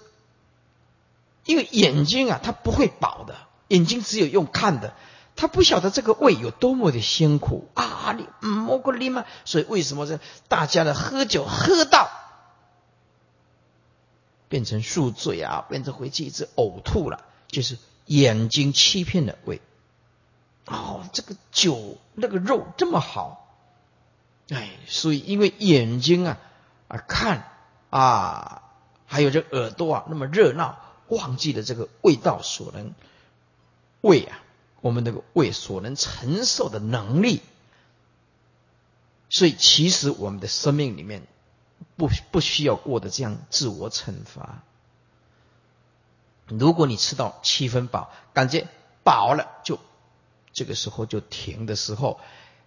[1.46, 3.36] 因为眼睛啊，它不会饱的，
[3.68, 4.96] 眼睛只有用看的，
[5.36, 9.24] 他不晓得这个胃有多么的辛苦啊，啊，你摸过你吗？
[9.46, 12.10] 所以为什么这大家的喝酒喝到
[14.48, 19.62] 变成宿醉啊，变成回去一直呕吐了，就是眼睛欺骗了胃。
[20.66, 23.56] 哦，这个酒那个肉这么好，
[24.50, 26.38] 哎，所以因为眼睛啊
[26.88, 27.50] 啊看
[27.90, 28.64] 啊，
[29.06, 32.94] 还有这耳朵啊那么热闹，忘记了这个味道所能
[34.02, 34.40] 胃啊。
[34.82, 37.42] 我们那个胃所能承受的能力，
[39.30, 41.28] 所以其实我们的生命里面
[41.98, 44.64] 不不需要过的这样自我惩罚。
[46.46, 48.70] 如果你吃到七分饱，感觉
[49.04, 49.80] 饱了，就
[50.54, 52.20] 这个时候就停的时候，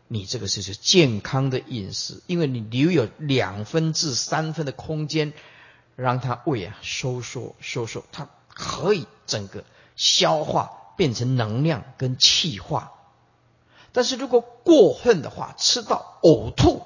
[0.08, 5.32] 你这个就是健康的饮食，因为你留有两分至三分的空间，
[5.96, 9.64] 让它胃啊收缩收缩，它可以整个
[9.96, 10.78] 消化。
[10.94, 12.92] 变成能量跟气化，
[13.92, 16.82] 但是如果过分的话，吃到呕吐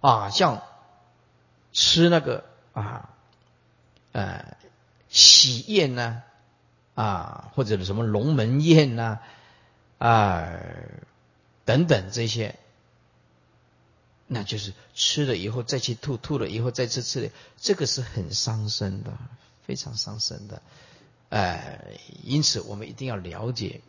[0.00, 0.62] 啊，像
[1.72, 3.10] 吃那个啊
[4.12, 4.56] 呃
[5.08, 6.22] 喜宴呢
[6.94, 9.22] 啊，或者什么龙门宴呐啊
[10.00, 10.50] 啊
[11.64, 12.58] 等等这些，
[14.26, 19.12] 那就是吃了以后再去吐，吐了以后再吃，吃了这个是很伤身的，
[19.66, 20.62] 非常伤身的。
[21.28, 21.78] 呃，
[22.24, 23.82] 因此我们一定要了解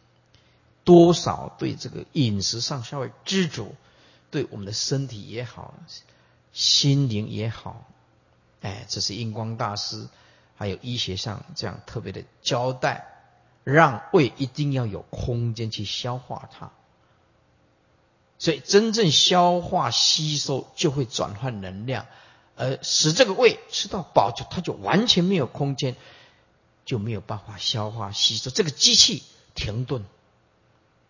[0.84, 3.74] 多少对这个饮食上稍微知足，
[4.30, 5.74] 对我们的身体也好，
[6.54, 7.88] 心灵也好，
[8.62, 10.08] 哎，这是印光大师
[10.56, 13.21] 还有医学上这样特别的交代，
[13.63, 16.71] 让胃一定要有空间去消化它，
[18.38, 22.08] 所以真正消化吸收就会转换能量，
[22.56, 25.95] 而使这个胃吃到饱就它就完全没有空间。
[26.84, 30.04] 就没有办法消化吸收，这个机器停顿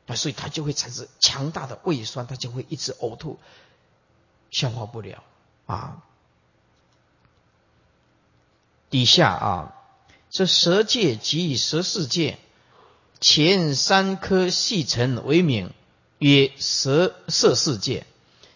[0.06, 3.40] 啊，所以它就会产生强大的胃酸，它就会一直呕吐，
[4.52, 5.24] 消化不了
[5.66, 6.04] 啊。
[8.90, 9.81] 底下啊，
[10.32, 12.40] 这舌界及以舌世界
[13.20, 15.72] 前三颗细尘为名，
[16.20, 18.06] 曰舌色世界、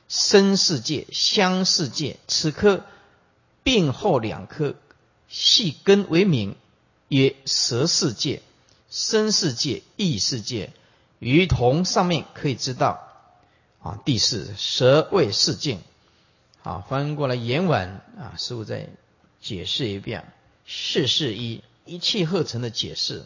[0.08, 2.18] 身世界、香世界。
[2.28, 2.86] 此颗
[3.62, 4.76] 并后两颗
[5.28, 6.56] 细根为名。
[7.10, 8.42] 曰舌世界、
[8.90, 10.74] 身世界、意世界，
[11.20, 13.08] 于同上面可以知道
[13.80, 14.00] 啊。
[14.04, 15.82] 第四，舌味世境。
[16.64, 18.90] 啊，翻过来原文啊，师傅再
[19.40, 20.34] 解释一遍。
[20.66, 23.26] 事事一一气呵成的解释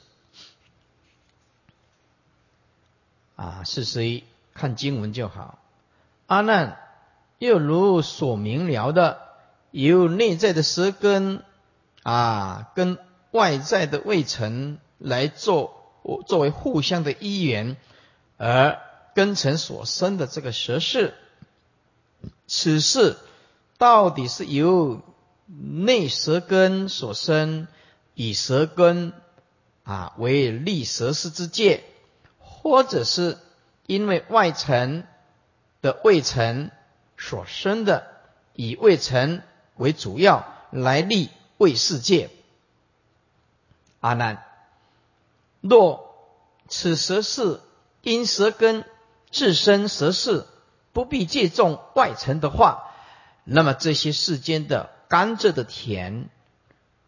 [3.35, 4.23] 啊，是谁
[4.53, 5.57] 看经文就好。
[6.27, 6.77] 阿难，
[7.39, 9.19] 又如所明了的，
[9.71, 11.43] 由内在的舌根
[12.03, 12.99] 啊，跟。
[13.31, 15.93] 外在的未成来做
[16.25, 17.77] 作为互相的依缘，
[18.37, 18.79] 而
[19.13, 21.13] 根尘所生的这个蛇事，
[22.47, 23.17] 此事
[23.77, 25.03] 到底是由
[25.57, 27.67] 内舌根所生，
[28.13, 29.13] 以舌根
[29.83, 31.83] 啊为立舌事之界，
[32.37, 33.39] 或者是
[33.87, 35.05] 因为外层
[35.81, 36.69] 的未成
[37.17, 38.05] 所生的，
[38.53, 39.41] 以未成
[39.75, 42.29] 为主要来立未世界。
[44.01, 44.45] 阿难，
[45.61, 46.15] 若
[46.67, 47.59] 此舌是
[48.03, 48.85] 因舌根
[49.31, 50.45] 自身舌事，
[50.93, 52.91] 不必借重外层的话，
[53.45, 56.29] 那么这些世间的甘蔗的甜、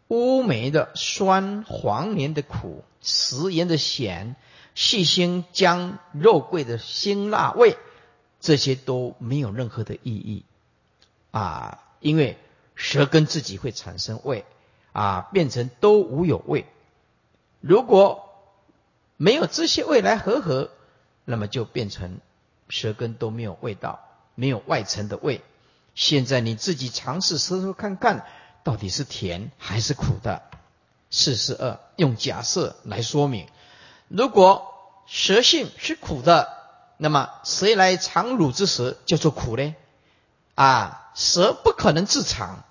[0.08, 4.36] 乌梅的酸、黄连的苦、食盐的咸、
[4.74, 7.78] 细辛姜肉桂的辛辣味，
[8.40, 10.44] 这些都没有任何的意义
[11.30, 11.78] 啊！
[12.00, 12.36] 因为
[12.74, 14.44] 舌根自己会产生味
[14.92, 16.66] 啊，变成都无有味。
[17.60, 18.28] 如果
[19.16, 20.70] 没有这些味来合合，
[21.24, 22.18] 那么就变成
[22.68, 24.00] 舌根都没有味道，
[24.34, 25.40] 没有外层的味。
[25.94, 28.26] 现在你自己尝试舌头看看，
[28.64, 30.42] 到底是甜还是苦的？
[31.10, 33.46] 四十二用假设来说明：
[34.08, 34.72] 如果
[35.06, 36.48] 舌性是苦的，
[36.96, 39.74] 那么谁来尝乳之舌叫做苦呢？
[40.54, 42.64] 啊，舌不可能自尝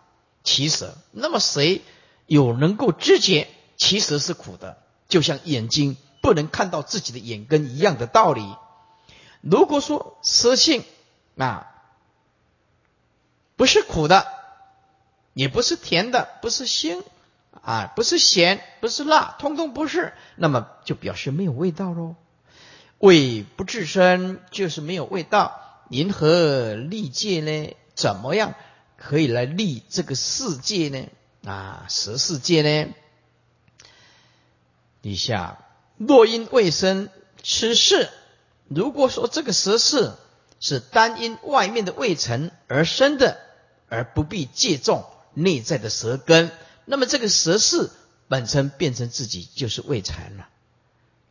[0.43, 1.83] 其舌，那么谁
[2.25, 3.47] 有能够知觉？
[3.77, 8.55] 其实是苦的，就像眼睛不能看到自己的眼根一样的道理。
[9.41, 10.83] 如果说舌性
[11.37, 11.70] 啊
[13.61, 14.25] 不是苦的，
[15.35, 17.03] 也不是甜的，不是腥
[17.61, 22.15] 啊，不是咸，不是辣，通通不是，那么就表示没有味道喽。
[22.97, 27.75] 味不自身就是没有味道，银河历界呢？
[27.93, 28.55] 怎么样
[28.97, 31.07] 可以来立这个世界呢？
[31.45, 32.91] 啊，十世界呢？
[35.03, 35.59] 底下
[35.97, 37.09] 若因未生
[37.43, 38.09] 吃事，
[38.67, 40.15] 如果说这个十事
[40.59, 43.39] 是单因外面的未成而生的，
[43.91, 46.49] 而不必借重内在的舌根。
[46.85, 47.91] 那么这个舌事
[48.29, 50.47] 本身变成自己就是味尘了，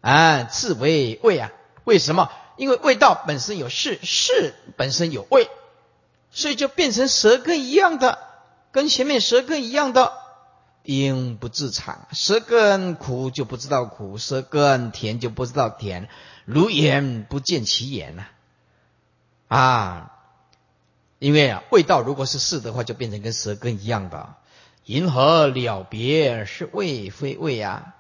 [0.03, 1.51] 啊，自为味啊？
[1.85, 2.31] 为什么？
[2.59, 5.49] 因为味道本身有事，事本身有味，
[6.31, 8.19] 所以就变成舌根一样的，
[8.71, 10.13] 跟前面舌根一样的。
[10.83, 16.09] 因不自产，舌根苦就不知道苦，舌根甜就不知道甜，
[16.45, 18.27] 如眼不见其眼呐，
[19.49, 20.13] 啊，
[21.21, 24.35] 因为啊，味道如果是是的话，就变成跟舌根一样的。
[24.87, 27.95] 银河了别是味非味啊，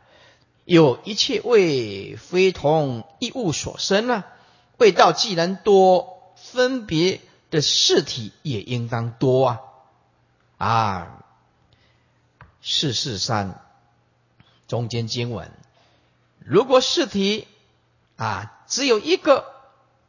[0.64, 4.24] 有一切味非同一物所生呢。
[4.78, 9.60] 味道既然多，分别的事体也应当多啊，
[10.56, 11.24] 啊。
[12.62, 13.60] 四四三
[14.66, 15.50] 中间经文，
[16.38, 17.46] 如果试题
[18.16, 19.44] 啊只有一个，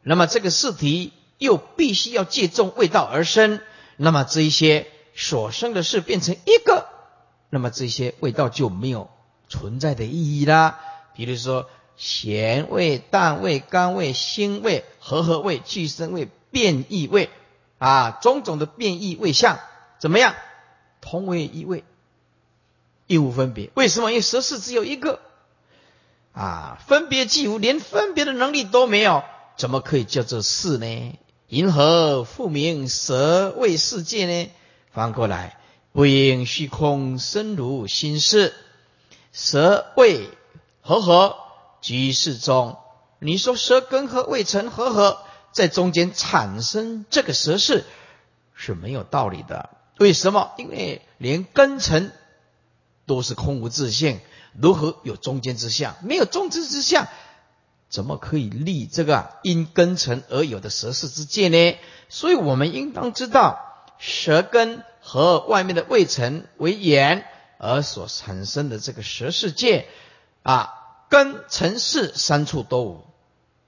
[0.01, 3.61] 那么这个试题又必须要借重味道而生，
[3.97, 4.85] 那么这一些
[5.15, 6.85] 所生的事变成一个，
[7.49, 9.09] 那么这些味道就没有
[9.49, 10.79] 存在的意义啦。
[11.15, 11.67] 比如说
[11.97, 17.31] 咸味、淡味、甘味、腥味、和合味、俱生味、变异味
[17.79, 19.57] 啊，种种的变异味相
[19.97, 20.35] 怎么样？
[21.01, 21.83] 同为一味。
[23.07, 24.11] 亦无分别，为什么？
[24.11, 25.19] 因为十四只有一个
[26.33, 29.23] 啊，分别既无，连分别的能力都没有，
[29.57, 31.19] 怎么可以叫做四呢？
[31.51, 34.49] 银河复明舌为世界呢？
[34.93, 35.57] 翻过来，
[35.91, 38.53] 不应虚空生如心事，
[39.33, 40.29] 舌味
[40.79, 41.35] 和合
[41.81, 42.77] 居事中。
[43.19, 45.19] 你说舌根和味尘和合
[45.51, 47.83] 在中间产生这个舌事
[48.55, 49.71] 是没有道理的。
[49.99, 50.53] 为什么？
[50.57, 52.13] 因为连根尘。
[53.07, 54.21] 都是空无自性，
[54.53, 55.97] 如何有中间之相？
[56.01, 57.09] 没有中间之相，
[57.91, 61.77] 怎么可以立这个因根尘而有的舌世之界呢？
[62.09, 63.59] 所以我们应当知道，
[63.99, 67.25] 舌根和外面的味尘为眼
[67.59, 69.87] 而所产生的这个舌世界
[70.41, 70.73] 啊，
[71.09, 73.05] 根尘世三处都无。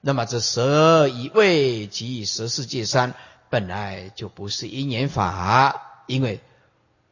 [0.00, 3.14] 那么这舌以味及舌世界三
[3.50, 6.40] 本来就不是因缘法，因为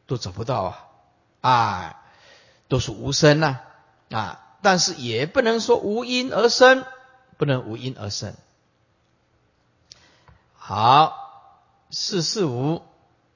[0.07, 0.87] 都找不到啊
[1.39, 1.99] 啊。
[2.69, 3.59] 都是无生呐，
[4.09, 6.85] 啊，但是也不能说无因而生，
[7.43, 8.35] 不能无因而生。
[10.53, 11.59] 好，
[11.91, 12.81] 四四五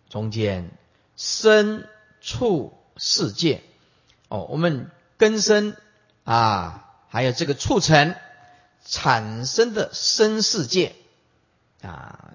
[0.08, 0.72] 中间
[1.18, 1.86] 生
[2.22, 3.62] 处世界，
[4.30, 5.76] 哦，我们根生
[6.24, 8.16] 啊，还有这个促成
[8.86, 10.96] 产生的生世界
[11.82, 12.32] 啊，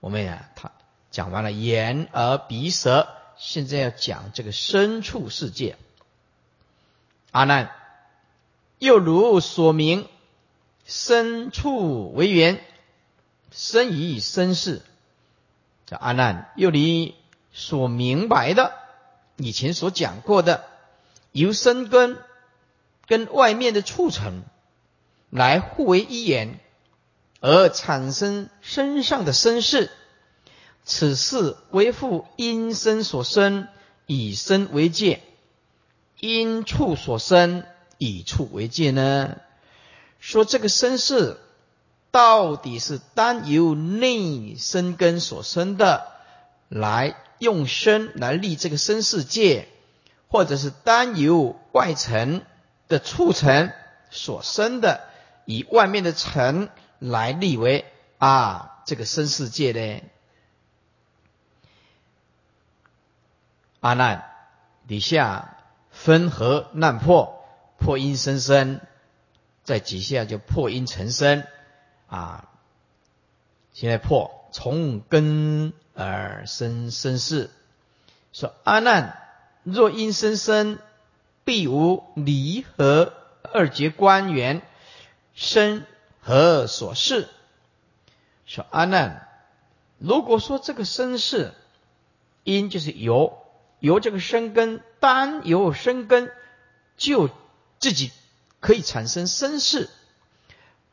[0.00, 0.72] 我们呀，他
[1.10, 5.76] 讲完了眼耳鼻舌，现在要讲这个生处世界。
[7.30, 7.70] 阿难，
[8.78, 10.08] 又如所明，
[10.88, 12.64] 身处为缘，
[13.50, 14.80] 生于身世。
[15.84, 17.14] 这阿难，又离
[17.52, 18.72] 所明白的，
[19.36, 20.64] 以前所讲过的，
[21.30, 22.16] 由身根
[23.06, 24.42] 跟外面的促成
[25.28, 26.58] 来互为一言，
[27.40, 29.90] 而产生身上的身世。
[30.86, 33.68] 此事为复因身所生，
[34.06, 35.20] 以身为界。
[36.18, 37.64] 因处所生，
[37.98, 39.36] 以处为界呢？
[40.18, 41.38] 说这个身世
[42.10, 46.06] 到底是单由内生根所生的，
[46.68, 49.68] 来用身来立这个身世界，
[50.28, 52.42] 或者是单由外层
[52.88, 53.72] 的促成
[54.10, 55.04] 所生的，
[55.44, 57.84] 以外面的尘来立为
[58.18, 60.02] 啊这个身世界呢？
[63.80, 64.24] 阿难，
[64.86, 65.54] 底下。
[65.90, 67.44] 分合难破，
[67.78, 68.80] 破因生生，
[69.68, 71.44] 在几下就破因成生
[72.06, 72.48] 啊。
[73.74, 77.50] 现在破从根而生生事，
[78.32, 79.18] 说阿难，
[79.64, 80.78] 若因生生，
[81.44, 83.12] 必无离合
[83.42, 84.62] 二绝关缘，
[85.34, 85.84] 生
[86.22, 87.28] 何所事？
[88.46, 89.28] 说阿难，
[89.98, 91.52] 如果说这个生事
[92.42, 93.44] 因就是由。
[93.80, 96.32] 由这个生根，单由生根，
[96.96, 97.30] 就
[97.78, 98.10] 自己
[98.60, 99.88] 可以产生生事，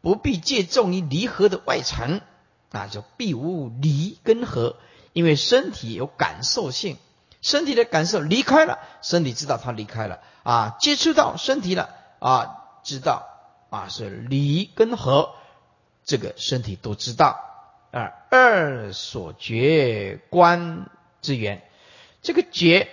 [0.01, 2.21] 不必借重于离合的外层，
[2.71, 4.77] 那就必无离跟合。
[5.13, 6.97] 因为身体有感受性，
[7.41, 11.89] 身体的感受离开了，身体知道它离开了啊，接触到身体了
[12.19, 13.25] 啊，知道
[13.69, 15.33] 啊是离跟合，
[16.03, 17.39] 这个身体都知道
[17.91, 18.11] 啊。
[18.29, 20.89] 二所觉观
[21.21, 21.63] 之源。
[22.21, 22.89] 这个觉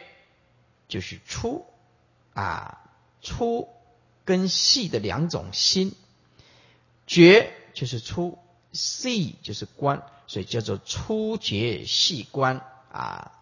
[0.86, 1.66] 就是出
[2.34, 2.78] 啊，
[3.20, 3.68] 出
[4.24, 5.94] 跟细的两种心。
[7.06, 8.38] 觉就是粗，
[8.72, 13.32] 细就是观，所以叫做初觉细观啊。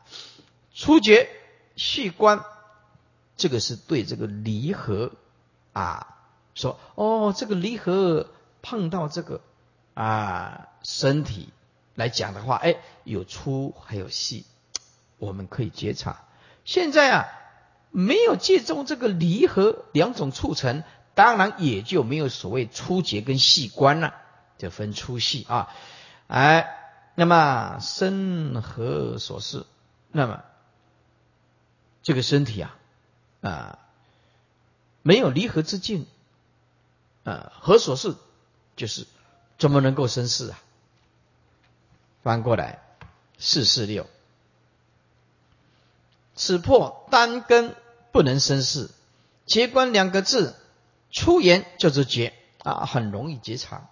[0.74, 1.28] 初觉
[1.76, 2.44] 细观，
[3.36, 5.12] 这个是对这个离合
[5.72, 6.16] 啊
[6.54, 8.28] 说哦，这个离合
[8.62, 9.40] 碰到这个
[9.94, 11.50] 啊身体
[11.94, 14.46] 来讲的话，哎，有粗还有细，
[15.18, 16.24] 我们可以觉察。
[16.64, 17.28] 现在啊，
[17.90, 20.84] 没有借重这个离合两种促成，
[21.14, 24.14] 当然也就没有所谓粗节跟细观了。
[24.58, 25.70] 就分粗细啊，
[26.26, 26.76] 哎，
[27.14, 29.64] 那么身何所事？
[30.12, 30.42] 那么
[32.02, 32.76] 这个身体啊，
[33.40, 33.78] 啊，
[35.00, 36.06] 没有离合之境，
[37.24, 38.16] 啊，何所事？
[38.76, 39.06] 就是
[39.58, 40.60] 怎么能够生事啊？
[42.22, 42.82] 翻过来，
[43.38, 44.06] 四四六，
[46.40, 47.74] 此破单根
[48.12, 48.88] 不能生事，
[49.44, 50.54] 结观两个字，
[51.10, 52.32] 出言就是结
[52.62, 53.88] 啊，很容易结肠。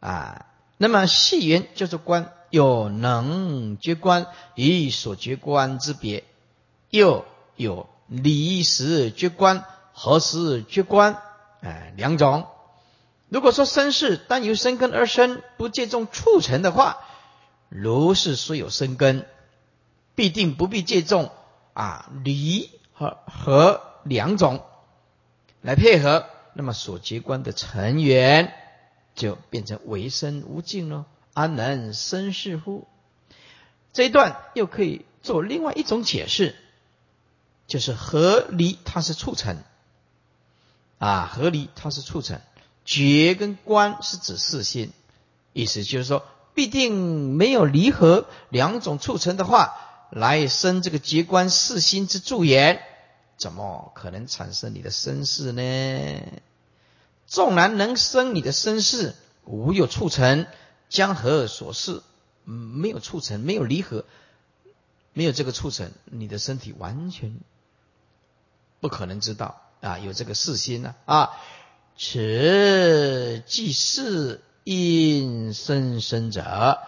[0.00, 0.44] 啊，
[0.76, 6.24] 那么细缘就是观，有能结观与所结观之别，
[6.90, 7.24] 又
[7.56, 9.64] 有离时结观、
[9.94, 11.22] 何时结观，
[11.62, 12.46] 哎，两种。
[13.30, 16.98] 如果说生事单由生根而生，不借重促成的话，
[17.70, 19.26] 如是虽有生根，
[20.14, 21.30] 必定不必借重
[21.72, 24.62] 啊离和和两种
[25.60, 28.54] 来配合，那么所结观的成缘。
[29.14, 32.88] 就变成为生无尽了，安能生是乎？
[33.92, 36.56] 这一段又可以做另外一种解释，
[37.68, 39.58] 就是合离它是促成，
[40.98, 42.40] 啊，合离它是促成，
[42.84, 44.90] 觉跟观是指四心，
[45.52, 49.76] 意思就是说，必定没有离合两种促成的话，
[50.14, 52.80] 来生这个觉观四心之助言，
[53.36, 56.22] 怎么可能产生你的身世呢？
[57.26, 60.46] 纵然能生你的身世，无有促成，
[60.88, 62.00] 江河所示，
[62.44, 64.04] 没有促成，没有离合，
[65.12, 67.36] 没有这个促成，你的身体完全
[68.78, 71.32] 不可能知道啊，有这个事心呢啊。
[71.96, 76.78] 此即是因生生者，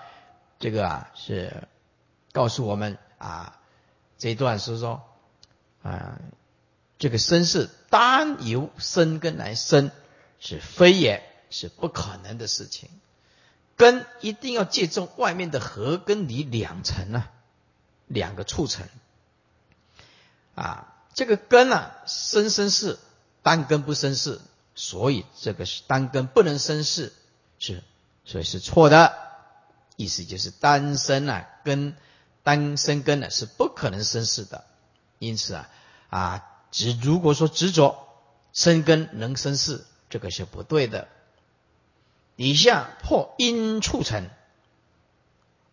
[0.61, 1.67] 这个啊是
[2.33, 3.59] 告诉我们啊，
[4.19, 5.03] 这一段是说
[5.83, 6.21] 啊，
[6.99, 9.91] 这个身是单由生根来生。
[10.39, 12.91] 是非也，是不可能的事情。
[13.75, 17.33] 根一定要借助外面的合根离两层啊，
[18.07, 18.87] 两个促成
[20.55, 20.95] 啊。
[21.15, 22.99] 这个根啊，生生世
[23.43, 24.43] 单根不生世，
[24.75, 27.15] 所以这个是单根不能生世，
[27.59, 27.83] 是
[28.27, 29.17] 所以是错的。
[29.97, 31.97] 意思就是单生啊，根
[32.47, 34.65] 单生根呢是不可能生事的。
[35.19, 35.69] 因此啊
[36.11, 38.07] 啊，只如果说执着
[38.53, 39.85] 生根能生事。
[40.09, 41.09] 这个是不对的。
[42.37, 44.31] 以下破因促成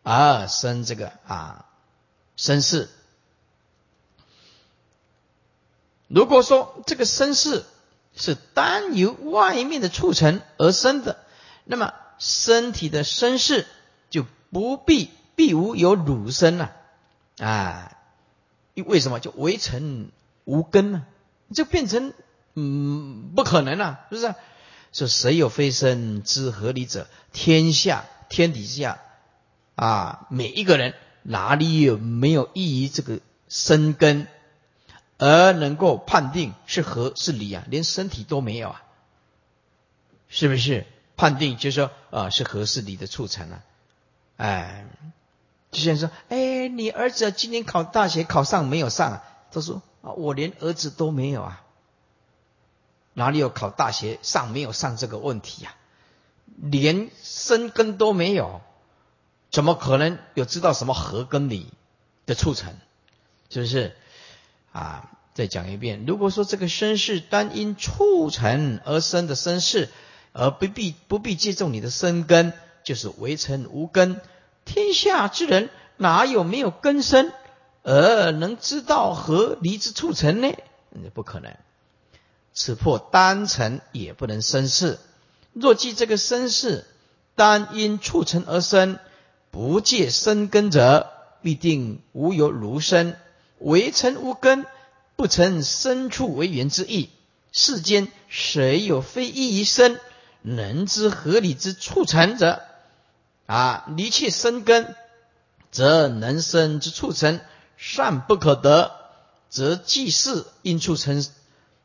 [0.02, 1.68] 而生这个啊
[2.36, 2.90] 生事。
[6.08, 7.64] 如果说这个生事
[8.16, 11.24] 是单由外面的促成而生的，
[11.64, 13.68] 那么身体的身事
[14.10, 16.72] 就不必必无有乳身啊
[17.40, 17.98] 啊？
[18.76, 20.10] 为什么就围成
[20.46, 21.06] 无根呢？
[21.54, 22.14] 就变成。
[22.56, 24.36] 嗯，不可能啊，是不是？
[24.92, 27.08] 说谁有非身之合理者？
[27.32, 29.00] 天下天底下
[29.76, 34.28] 啊，每一个人哪里有没有异于这个生根，
[35.18, 37.64] 而能够判定是合是理啊？
[37.70, 38.84] 连身体都没有啊，
[40.30, 40.86] 是不是？
[41.18, 43.64] 判定就是说啊，是合是理的促成啊？
[44.38, 44.86] 哎，
[45.74, 49.12] 就像说，哎，你儿子今年考大学考上没有上？
[49.12, 49.24] 啊？
[49.52, 51.64] 他说啊，我连儿子都没有啊。
[53.14, 55.76] 哪里有考大学上没有上这个问题呀？
[56.62, 58.62] 连生根都没有，
[59.52, 61.68] 怎么可能有知道什么合根理
[62.26, 62.74] 的促成？
[63.50, 63.96] 是不是？
[64.72, 66.06] 啊，再讲一遍。
[66.08, 69.90] 如果说这个身世单因促成而生的身世，
[70.32, 72.54] 而不必不必借重你的生根，
[72.84, 74.20] 就是围城无根。
[74.66, 77.32] 天下之人哪有没有根生
[77.84, 80.54] 而能知道合离之促成呢？
[81.14, 81.56] 不可能。
[82.54, 85.00] 此破单成也不能生事。
[85.54, 86.86] 若记这个生事
[87.36, 89.00] 单因促成而生，
[89.52, 91.12] 不借生根者，
[91.42, 93.16] 必定无有如生。
[93.60, 94.66] 唯成无根，
[95.16, 97.10] 不成生处为缘之意。
[97.52, 99.98] 世间谁有非一一生，
[100.42, 102.62] 能知合理之促成者？
[103.46, 104.96] 啊，离气生根，
[105.72, 107.42] 则能生之促成
[107.78, 108.96] 善不可得，
[109.50, 111.26] 则即是因促成。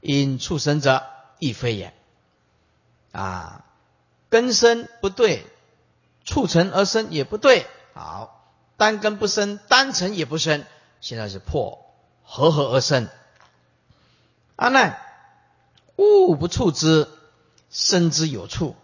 [0.00, 1.02] 因畜生者
[1.40, 1.92] 亦非也，
[3.10, 3.64] 啊，
[4.28, 5.44] 根生不对，
[6.24, 7.66] 促成而生也不对。
[7.94, 10.64] 好，单根不生，单成也不生。
[11.00, 11.84] 现在是破
[12.22, 13.08] 合合而生。
[14.54, 15.00] 阿难，
[15.96, 17.08] 物不触之，
[17.68, 18.76] 生之有处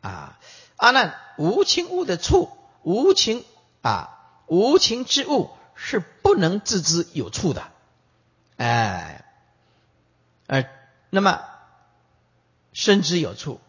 [0.00, 0.38] 啊。
[0.76, 2.50] 阿难，无情物的处，
[2.82, 3.44] 无情
[3.82, 7.70] 啊，无情之物是不能自知有处的。
[8.56, 9.24] 哎，
[10.46, 10.68] 呃，
[11.10, 11.42] 那么
[12.72, 13.60] 生之有处，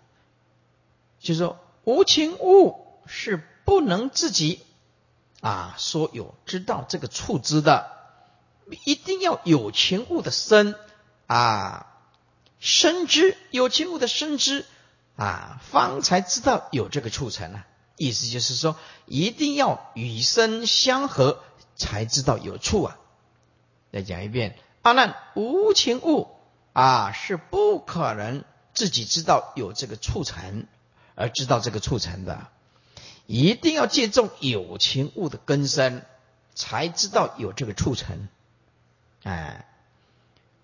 [1.19, 4.65] 就是说无情物是不能自己
[5.41, 7.91] 啊说有知道这个处知的，
[8.85, 10.75] 一定要有情物的生
[11.27, 11.87] 啊
[12.59, 14.65] 生之有情物的生之
[15.15, 17.65] 啊，方才知道有这个促成啊。
[17.97, 21.41] 意思就是说，一定要与生相合，
[21.77, 22.97] 才知道有处啊。
[23.93, 24.57] 再讲一遍。
[24.81, 26.27] 阿难，无情物
[26.73, 28.43] 啊，是不可能
[28.73, 30.67] 自己知道有这个促成，
[31.15, 32.47] 而知道这个促成的，
[33.25, 36.03] 一定要借重有情物的根生，
[36.53, 38.27] 才知道有这个促成。
[39.23, 39.65] 哎，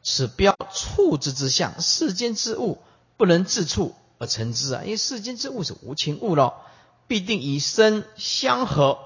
[0.04, 2.80] 此标处之之相，世间之物
[3.18, 6.64] 不能自处而成之啊，因为世间之物是无情物咯，
[7.08, 9.00] 必定以身相合，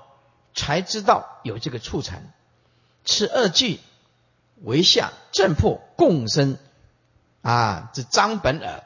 [0.53, 2.22] 才知道有这个促成。
[3.05, 3.80] 此二句。
[4.63, 6.57] 为下正破共生
[7.41, 8.86] 啊，这张本耳，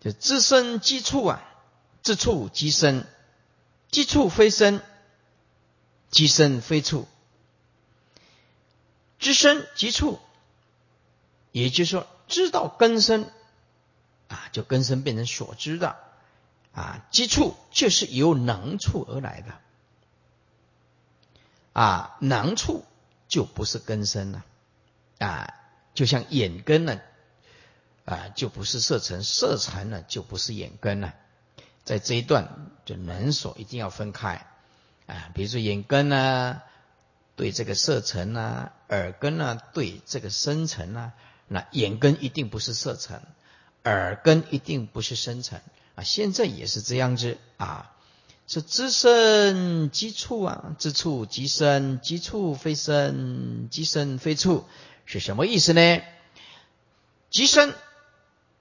[0.00, 1.42] 就自身机处啊，
[2.02, 3.06] 自处即生，
[3.90, 4.82] 机处非生，
[6.10, 7.08] 即生非处，
[9.18, 10.20] 知生即处，
[11.50, 13.28] 也就是说，知道根生
[14.28, 15.96] 啊，就根生变成所知的
[16.72, 19.52] 啊，基处就是由能处而来的。
[21.72, 22.84] 啊，能处
[23.28, 24.44] 就不是根生了，
[25.18, 25.54] 啊，
[25.94, 27.00] 就像眼根呢，
[28.04, 31.14] 啊，就不是色尘，色尘呢就不是眼根了。
[31.84, 34.46] 在这一段，就能所一定要分开，
[35.06, 36.60] 啊，比如说眼根呢
[37.36, 41.12] 对这个色尘啊，耳根呢对这个声尘啊，
[41.52, 43.20] 那眼根一定不是色尘，
[43.82, 45.60] 耳根一定不是声尘
[45.96, 47.90] 啊，现在也是这样子啊。
[48.46, 54.64] 是知生即处啊，知处即生，即处非生，即生非处，
[55.06, 56.00] 是什么意思呢？
[57.30, 57.74] 即生，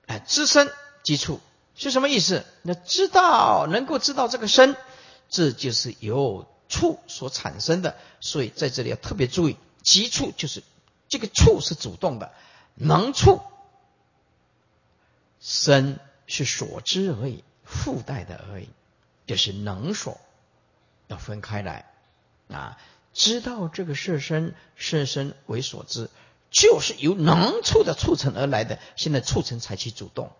[0.08, 0.72] 哎，知生
[1.04, 1.40] 即处
[1.76, 2.44] 是什么意思？
[2.64, 4.76] 那知道能够知道这个生，
[5.30, 10.64] 这就是由处所产生的，所以在这里要特别注意，即处就是
[11.08, 12.32] 这个处是主动的，
[12.80, 13.42] 能处
[15.40, 18.70] 身是所知而已，附带的而已。
[19.28, 20.20] 就是能所
[21.06, 21.86] 要分开来
[22.50, 22.80] 啊，
[23.14, 26.10] 知道这个色身色身为所知，
[26.50, 28.80] 就是由能处的促成而来的。
[28.96, 30.32] 现在促成采取主动，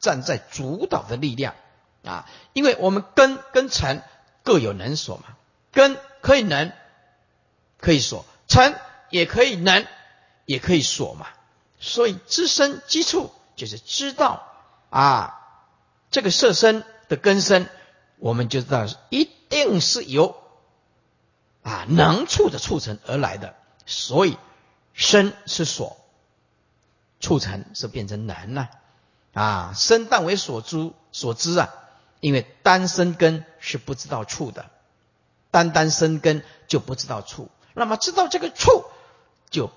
[0.00, 1.54] 站在主导的力量
[2.02, 4.02] 啊，因为我们根跟尘
[4.42, 5.36] 各有能所嘛，
[5.70, 6.72] 根可以能，
[7.78, 8.74] 可以所；尘
[9.10, 9.86] 也可以能，
[10.46, 11.26] 也可以所嘛。
[11.80, 14.46] 所以知身基础就是知道
[14.90, 15.40] 啊，
[16.10, 17.68] 这个色身的根生。
[18.20, 20.34] 我们就知道，一定是由
[21.62, 23.54] 啊能处的促成而来的，
[23.86, 24.36] 所以
[24.92, 25.96] 身是所，
[27.20, 28.70] 促成是变成能了
[29.34, 29.72] 啊。
[29.76, 31.72] 身但为所知所知啊，
[32.18, 34.68] 因为单生根是不知道处的，
[35.52, 38.84] 单单生根就不知道处，那么知道这个处，
[39.48, 39.70] 就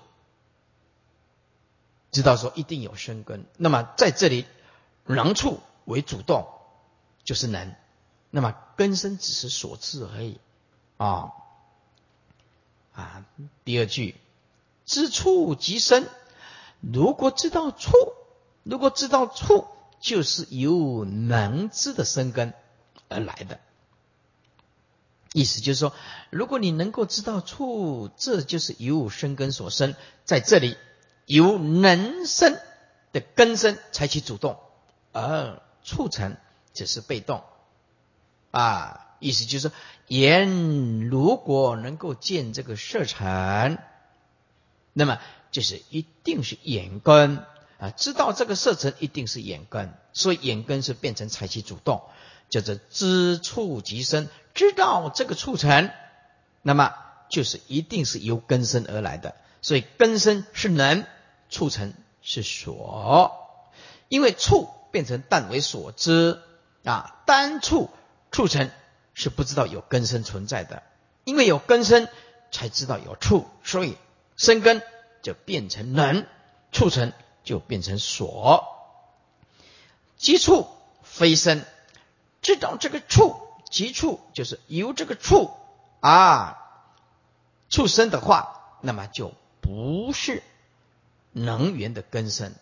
[2.12, 3.44] 知道说一定有生根。
[3.56, 4.46] 那么在这里，
[5.06, 6.46] 能处为主动，
[7.24, 7.74] 就是能。
[8.30, 10.38] 那么根生只是所致而已
[10.96, 11.32] 啊
[12.94, 13.26] 啊！
[13.64, 14.14] 第二句
[14.86, 16.06] 知处即生，
[16.80, 17.92] 如果知道处，
[18.62, 19.66] 如果知道处，
[20.00, 22.54] 就是由能知的生根
[23.08, 23.60] 而来的。
[25.32, 25.94] 意思就是说，
[26.30, 29.94] 如果你能够知道处，这就是由生根所生，
[30.24, 30.76] 在这里
[31.26, 32.58] 由能生
[33.12, 34.58] 的根生采取主动，
[35.12, 36.36] 而促成
[36.74, 37.42] 只是被动。
[38.50, 39.74] 啊，意思就是说，
[40.08, 43.78] 眼如果能够见这个色尘，
[44.92, 45.18] 那么
[45.50, 47.38] 就是一定是眼根
[47.78, 52.02] 啊，知道这个色尘一定是眼根，所以眼根是变成采取主动，
[52.50, 55.90] 叫做知触即生，知道这个促成，
[56.60, 56.94] 那么
[57.30, 61.06] 就是一定是由根生而来的，所以根生是能，
[61.48, 63.32] 促成是所，
[64.08, 66.42] 因为处变成但为所知
[66.84, 67.88] 啊，单处
[68.30, 68.70] 促成
[69.14, 70.82] 是不知道有根生存在的，
[71.24, 72.08] 因为有根生
[72.50, 73.96] 才知道有处，所以
[74.36, 74.82] 生根
[75.22, 76.26] 就变成能，
[76.72, 77.12] 促成
[77.44, 78.68] 就变成所。
[80.16, 80.66] 基处
[81.02, 81.64] 非生，
[82.42, 83.36] 知道这个处
[83.70, 85.50] 即处，就是由这个处
[86.00, 86.58] 啊
[87.68, 89.32] 畜生的话，那么就
[89.62, 90.42] 不是
[91.32, 92.52] 能源的根生。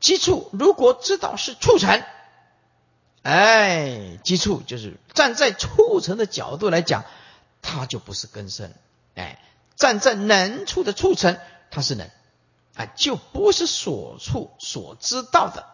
[0.00, 2.02] 基础如果知道是促成，
[3.22, 7.04] 哎，基础就是站在促成的角度来讲，
[7.62, 8.72] 它就不是根生。
[9.14, 9.40] 哎，
[9.76, 11.38] 站在能处的促成，
[11.70, 12.08] 它是能，
[12.74, 15.66] 啊，就不是所处所知道的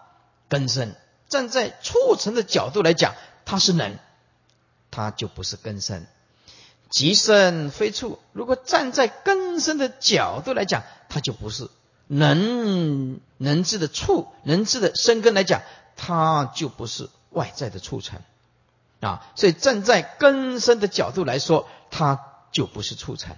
[0.48, 0.94] 根生。
[1.28, 3.14] 站在促成的角度来讲，
[3.44, 3.98] 它是能，
[4.90, 6.06] 它就不是根生。
[6.94, 11.68] 即生非处，如果站在根生的角度来讲，它就不是。
[12.06, 15.62] 能能知的处，能知的生根来讲，
[15.96, 18.20] 它就不是外在的促成
[19.00, 19.26] 啊。
[19.34, 22.20] 所以站在根生的角度来说，它
[22.52, 23.34] 就不是促成。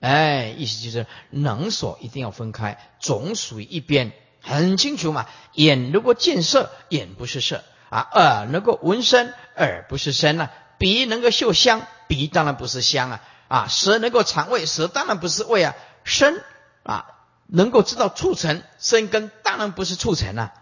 [0.00, 4.10] 哎，意思就是能所一定要分开，总属于一边，
[4.42, 5.28] 很清楚嘛。
[5.52, 10.50] 眼如果见色，眼不是色啊；耳能够闻声，耳不是声啊；
[10.80, 16.42] 鼻能够嗅香，鼻当然不是香啊；啊，舌能够尝味，舌当然不是味啊；身
[16.82, 17.06] 啊。
[17.52, 20.54] 能够知道促成生根，当然不是促成了。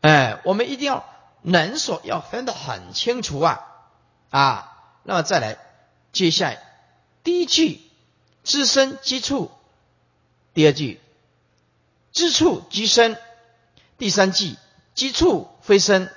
[0.00, 1.04] 哎，我们一定要
[1.42, 3.66] 能所要分得很清楚啊
[4.30, 4.78] 啊！
[5.02, 5.58] 那么再来，
[6.12, 6.62] 接下来
[7.24, 7.80] 第一句
[8.44, 9.50] 知生即处，
[10.54, 11.00] 第二句
[12.12, 13.16] 知处即生，
[13.98, 14.54] 第三句
[14.94, 16.08] 即处非生，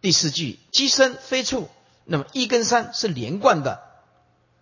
[0.00, 1.68] 第四句即生非处。
[2.06, 3.82] 那么一跟三是连贯的，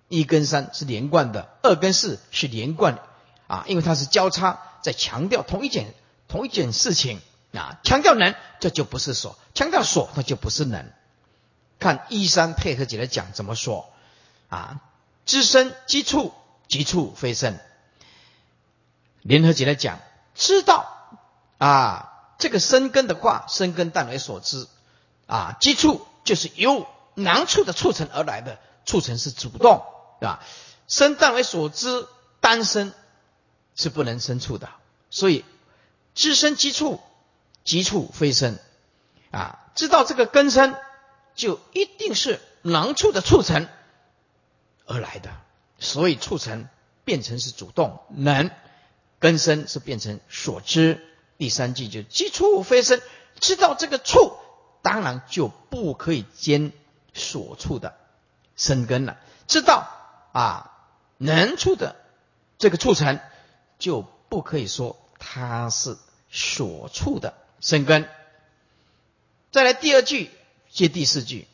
[0.08, 2.98] 一跟三是连贯的，二跟四是连贯。
[3.46, 5.92] 啊，因为它是交叉在强调同一件
[6.28, 7.20] 同一件事情
[7.52, 10.90] 啊，强调能，这就不是所；强调所，那就不是能。
[11.78, 13.92] 看一三配合起来讲怎么说
[14.48, 14.80] 啊？
[15.26, 16.32] 知生即处，
[16.68, 17.58] 即处非生。
[19.20, 20.00] 联合起来讲，
[20.34, 20.86] 知道
[21.58, 24.66] 啊，这个生根的话，生根但为所知
[25.26, 29.84] 啊，基础就是由囊处的促成而来的，促成是主动，
[30.20, 30.44] 对吧？
[30.88, 32.06] 生但为所知，
[32.40, 32.92] 单生。
[33.76, 34.68] 是不能生处的，
[35.10, 35.44] 所以
[36.14, 37.00] 知生即处，
[37.64, 38.56] 即处非生
[39.32, 39.64] 啊！
[39.74, 40.76] 知道这个根生，
[41.34, 43.66] 就一定是囊处的促成
[44.86, 45.32] 而来的，
[45.80, 46.68] 所以促成
[47.04, 48.52] 变成是主动能，
[49.18, 51.04] 根生是变成所知。
[51.36, 53.02] 第三句就即处非生，
[53.40, 54.36] 知道这个处，
[54.82, 56.70] 当然就不可以兼
[57.14, 57.96] 所处的
[58.56, 59.16] 生根了。
[59.46, 59.88] 知道
[60.32, 60.70] 啊
[61.16, 61.96] 能处的
[62.58, 63.18] 这个促成。
[63.76, 65.98] 就不可以说它是
[66.30, 68.08] 所处的生根。
[69.50, 70.30] 再来第二句
[70.70, 71.48] 接第四句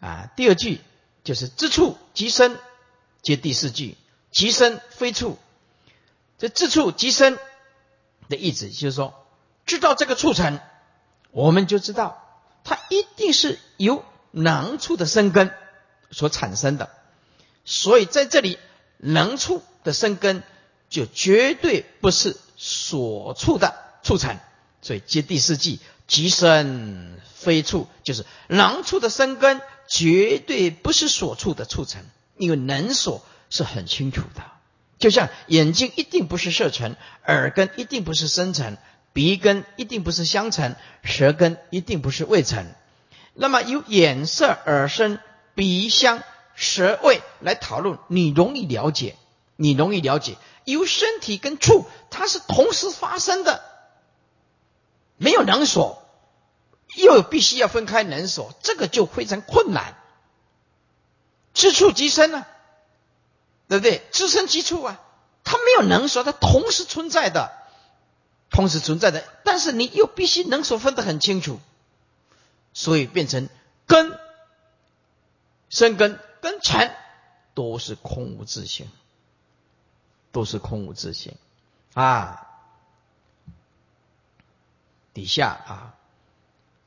[0.00, 0.80] 啊，第二句
[1.22, 2.58] 就是知处即生，
[3.22, 3.96] 接第四句
[4.32, 5.38] 即生非处。
[6.38, 7.38] 这知处即生
[8.28, 9.14] 的意思就是说，
[9.64, 10.60] 知道这个促成，
[11.30, 12.20] 我们就知道
[12.64, 15.50] 它一定是由能处的生根
[16.10, 16.90] 所产生的。
[17.64, 18.58] 所以在这里
[18.98, 20.42] 能处的生根。
[20.90, 23.74] 就绝对不是所处的
[24.04, 24.38] 促成，
[24.80, 32.04] 所以接第四句，即生非处，就是囊处的生根绝对不是所处的促成，
[32.36, 34.44] 因为能所是很清楚的，
[34.98, 36.94] 就像眼睛一定不是色尘，
[37.26, 38.78] 耳根一定不是深尘，
[39.12, 42.72] 鼻根一定不是香尘，舌根一定不是味尘。
[43.34, 45.18] 那么由眼色、耳声、
[45.54, 46.22] 鼻香、
[46.54, 49.16] 舌味来讨论，你容易了解，
[49.56, 50.36] 你容易了解。
[50.64, 53.62] 由身体跟触，它是同时发生的，
[55.16, 56.02] 没有能所，
[56.96, 59.94] 又必须要分开能所，这个就非常困难。
[61.52, 62.48] 知处即生啊，
[63.68, 64.02] 对不对？
[64.10, 65.00] 知生即处啊，
[65.44, 67.52] 它没有能所，它同时存在的，
[68.48, 71.60] 同时存在的，但是你又必须能所分得很清楚，
[72.74, 73.48] 所以变成
[73.86, 74.18] 根、
[75.70, 76.94] 生根、根尘
[77.54, 78.86] 都是空无自性。
[80.32, 81.36] 都是空无自性
[81.92, 82.48] 啊！
[85.12, 85.94] 底下啊，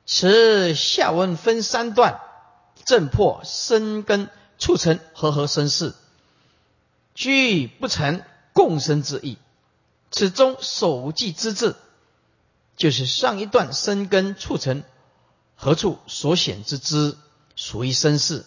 [0.04, 2.20] 此下文分三段，
[2.84, 4.28] 正破生根
[4.58, 5.94] 促成和合生事，
[7.14, 8.22] 具不成
[8.52, 9.38] 共生之意。
[10.10, 11.76] 此中首记之字，
[12.76, 14.82] 就是上一段生根促成
[15.60, 17.16] 何处所显之之，
[17.56, 18.44] 属于生事；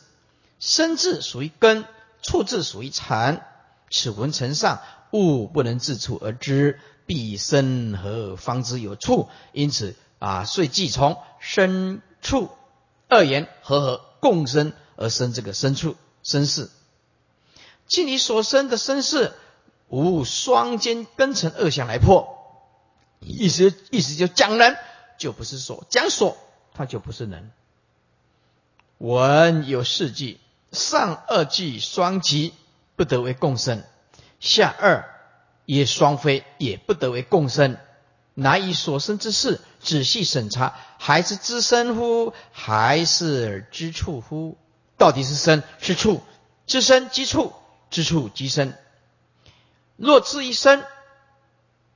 [0.61, 1.83] 生字属于根，
[2.21, 3.45] 处字属于禅。
[3.89, 4.79] 此文成上
[5.11, 9.27] 物不能自处而知，必生和方知有处。
[9.51, 12.49] 因此啊，遂即从生处
[13.09, 16.69] 二言和合共生而生这个生处生事。
[17.87, 19.33] 即你所生的生事，
[19.89, 22.37] 无双肩根尘二相来破。
[23.19, 24.77] 意思意思就讲人，
[25.17, 26.37] 就不是说讲所，
[26.73, 27.49] 它就不是能。
[28.97, 30.39] 文有四句，
[30.71, 32.53] 上二句双极，
[32.95, 33.79] 不得为共生；
[34.39, 35.09] 下二
[35.65, 37.77] 也双非，也不得为共生。
[38.33, 42.33] 难以所生之事仔细审查，还是知生乎？
[42.51, 44.57] 还是知处乎？
[44.97, 46.21] 到底是生是处？
[46.67, 47.53] 知生即处，
[47.89, 48.73] 知处即生。
[49.97, 50.83] 若知一生，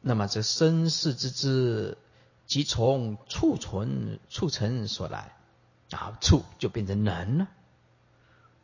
[0.01, 1.97] 那么这生世之知，
[2.45, 5.31] 即从处存处成所来。
[5.91, 7.47] 啊，处就变成能了，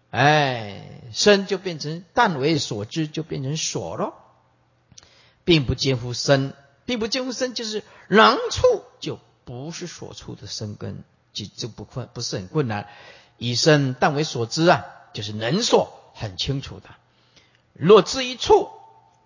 [0.10, 4.16] 哎，生就变成但为所知，就变成所了，
[5.46, 6.54] 并不兼乎生，
[6.84, 12.90] 并不兼乎生，就是能处就不是所处的生根，就就不困不是很困难。
[13.38, 16.90] 以生但为所知啊，就是能所很清楚的。
[17.74, 18.68] 若知一处，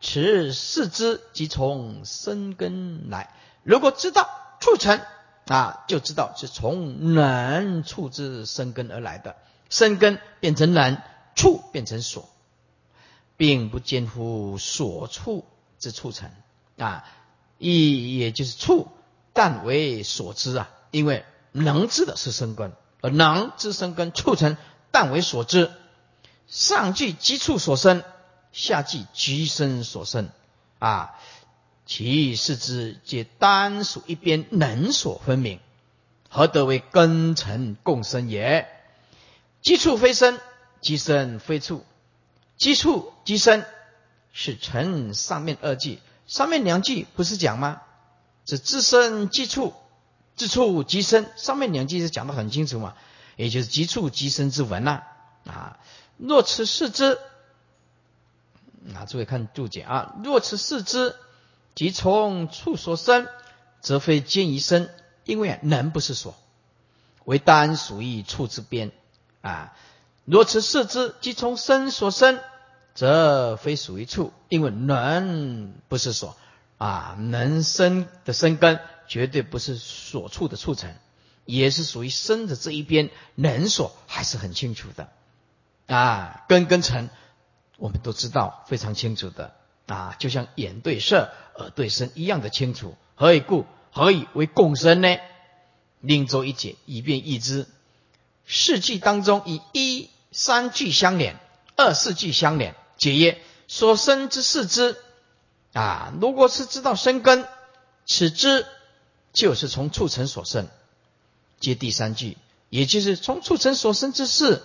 [0.02, 3.34] 此四知即从生根来。
[3.64, 4.30] 如果知道
[4.66, 5.00] 处成。
[5.48, 9.36] 啊，就知道是从能处之生根而来的，
[9.70, 10.98] 生根变成能，
[11.36, 12.28] 处变成所，
[13.38, 15.46] 并不兼乎所处
[15.78, 16.32] 之处成
[16.80, 17.06] 啊，
[17.60, 18.88] 意也就是处，
[19.34, 24.58] 但为所知啊，因为能知的是生根，而能知生根处成，
[24.90, 25.72] 但为所知。
[26.48, 28.04] 上句即处所生，
[28.52, 30.30] 下句即生所生
[30.80, 31.20] 啊。
[31.86, 35.60] 其四之皆单属一边，能所分明，
[36.30, 38.68] 何得为根尘共生也？
[39.62, 40.40] 基处非生，
[40.82, 41.86] 即生非处，
[42.58, 43.64] 基处即生，
[44.34, 46.00] 是成上面二句。
[46.26, 47.84] 上面两句不是讲吗？
[48.48, 49.74] 是自生即处，
[50.36, 51.28] 自处即生。
[51.36, 52.96] 上面两句是讲的很清楚嘛？
[53.36, 55.04] 也就是即处即生之文呐。
[55.46, 55.78] 啊，
[56.18, 57.20] 若此四之，
[58.96, 61.16] 啊，诸位看注解啊，若此四之。
[61.76, 63.28] 即从处所生，
[63.82, 64.90] 则非兼于生，
[65.26, 66.34] 因为能不是所，
[67.26, 68.92] 为单属于处之边
[69.42, 69.76] 啊。
[70.24, 72.40] 若此四之，即从生所生，
[72.94, 76.38] 则非属于处，因为能不是所
[76.78, 77.16] 啊。
[77.20, 80.96] 能生的生根绝对不是所处的处成，
[81.44, 83.12] 也是属于生的这一边。
[83.36, 85.10] 能所还是很清楚的
[85.88, 87.10] 啊，根跟成
[87.78, 89.54] 我们都知道非常清楚的。
[89.88, 92.96] 啊，就像眼对色，耳对声一样的清楚。
[93.16, 93.66] 何以故？
[93.92, 95.18] 何以为共生呢？
[96.02, 97.68] 另作一解，以便易之。
[98.48, 101.40] 四句当中，以一三句相连，
[101.76, 102.76] 二四句相连。
[102.98, 104.98] 解曰：所生之四之
[105.74, 107.48] 啊，如果是知道生根，
[108.06, 108.66] 此之
[109.34, 110.68] 就是从促成所生。
[111.60, 112.38] 接第三句，
[112.70, 114.62] 也就是从促成所生之事，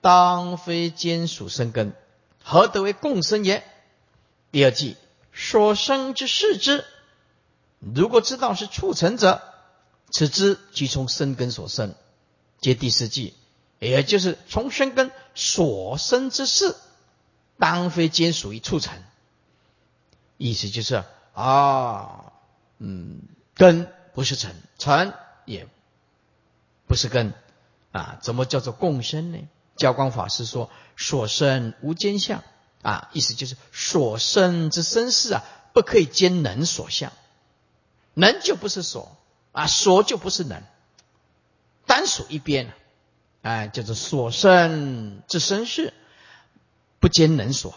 [0.00, 1.94] 当非兼属生根，
[2.44, 3.64] 何得为共生也？
[4.56, 4.96] 第二句
[5.34, 6.82] 所生之事之，
[7.78, 9.42] 如果知道是促成者，
[10.10, 11.94] 此之即从生根所生。
[12.58, 13.34] 接第四句，
[13.80, 16.74] 也就是从生根所生之事，
[17.58, 18.98] 当非兼属于促成。
[20.38, 21.04] 意思就是
[21.34, 22.32] 啊，
[22.78, 23.20] 嗯，
[23.54, 25.12] 根不是成，成
[25.44, 25.68] 也
[26.86, 27.34] 不是根
[27.92, 29.38] 啊，怎么叫做共生呢？
[29.76, 32.42] 教光法师说：所生无间相。
[32.86, 37.12] 啊，意思就是所生之生事啊，不可以兼能所相，
[38.14, 39.16] 能就不是所
[39.50, 40.62] 啊，所就不是能，
[41.84, 42.72] 单属一边，
[43.42, 45.94] 哎，叫做所生之生事
[47.00, 47.74] 不兼能所，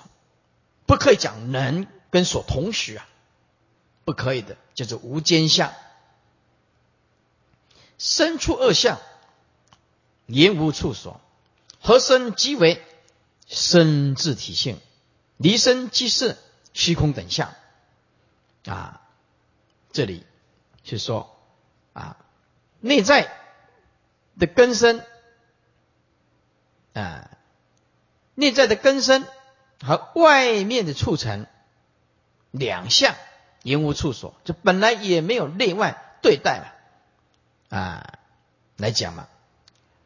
[0.85, 3.09] 不可以讲能跟所同时啊，
[4.05, 5.73] 不可以的，叫做无间相，
[7.97, 8.99] 生出二相，
[10.27, 11.19] 言无处所，
[11.81, 12.79] 何生即为
[13.47, 14.79] 生自体性。
[15.39, 16.37] 离身即是
[16.73, 17.53] 虚空等相
[18.65, 18.99] 啊，
[19.93, 20.25] 这里
[20.83, 21.33] 是说
[21.93, 22.17] 啊，
[22.81, 23.31] 内在
[24.37, 25.05] 的根深
[26.93, 27.31] 啊，
[28.35, 29.25] 内在的根深
[29.81, 31.47] 和外面的促成
[32.51, 33.15] 两项
[33.63, 38.19] 言无处所，就本来也没有内外对待嘛啊
[38.75, 39.29] 来讲嘛。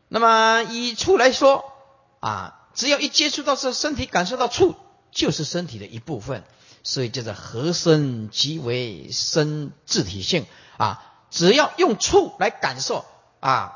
[0.10, 1.74] 那么以处来说
[2.20, 4.76] 啊，只要一接触到这身体，感受到触。
[5.14, 6.44] 就是身体的一部分，
[6.84, 10.46] 所以叫做合身即为身自体性
[10.78, 11.10] 啊。
[11.30, 13.06] 只要用触来感受
[13.40, 13.74] 啊，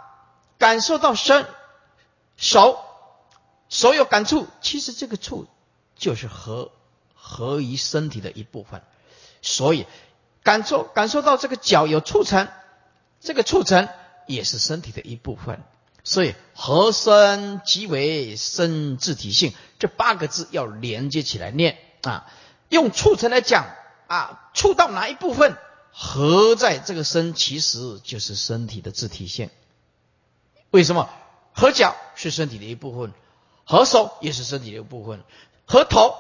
[0.58, 1.46] 感受到身
[2.36, 2.80] 手
[3.70, 5.48] 手有感触，其实这个触
[5.96, 6.72] 就是合
[7.16, 8.82] 合于身体的一部分。
[9.42, 9.86] 所以
[10.44, 12.48] 感受感受到这个脚有触成，
[13.22, 13.90] 这个触成
[14.28, 15.64] 也是身体的一部分。
[16.08, 22.32] 所以合身即为身自体性，这八个字要连接起来念啊。
[22.70, 23.66] 用触成来讲
[24.08, 25.58] 啊，触到哪一部分
[25.92, 29.50] 合在这个身，其实就是身体的自体性
[30.70, 31.10] 为什么？
[31.52, 33.12] 合脚是身体的一部分，
[33.66, 35.22] 合手也是身体的一部分，
[35.66, 36.16] 合头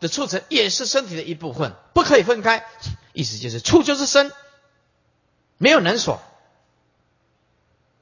[0.00, 2.66] 的促成也是身体的一部分，不可以分开。
[3.14, 4.32] 意思就是触就是身，
[5.56, 6.20] 没有能所。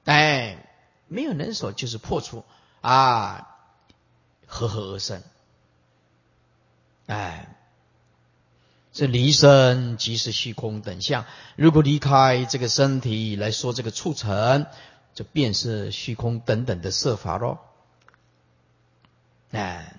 [0.04, 0.67] 哎，
[1.08, 2.44] 没有能所就是破除
[2.80, 3.56] 啊，
[4.46, 5.22] 和合而生。
[7.06, 7.56] 哎，
[8.92, 11.24] 这离身即是虚空等相。
[11.56, 14.66] 如果离开这个身体来说，这个促成，
[15.14, 17.58] 就便是虚空等等的设法喽。
[19.50, 19.97] 哎。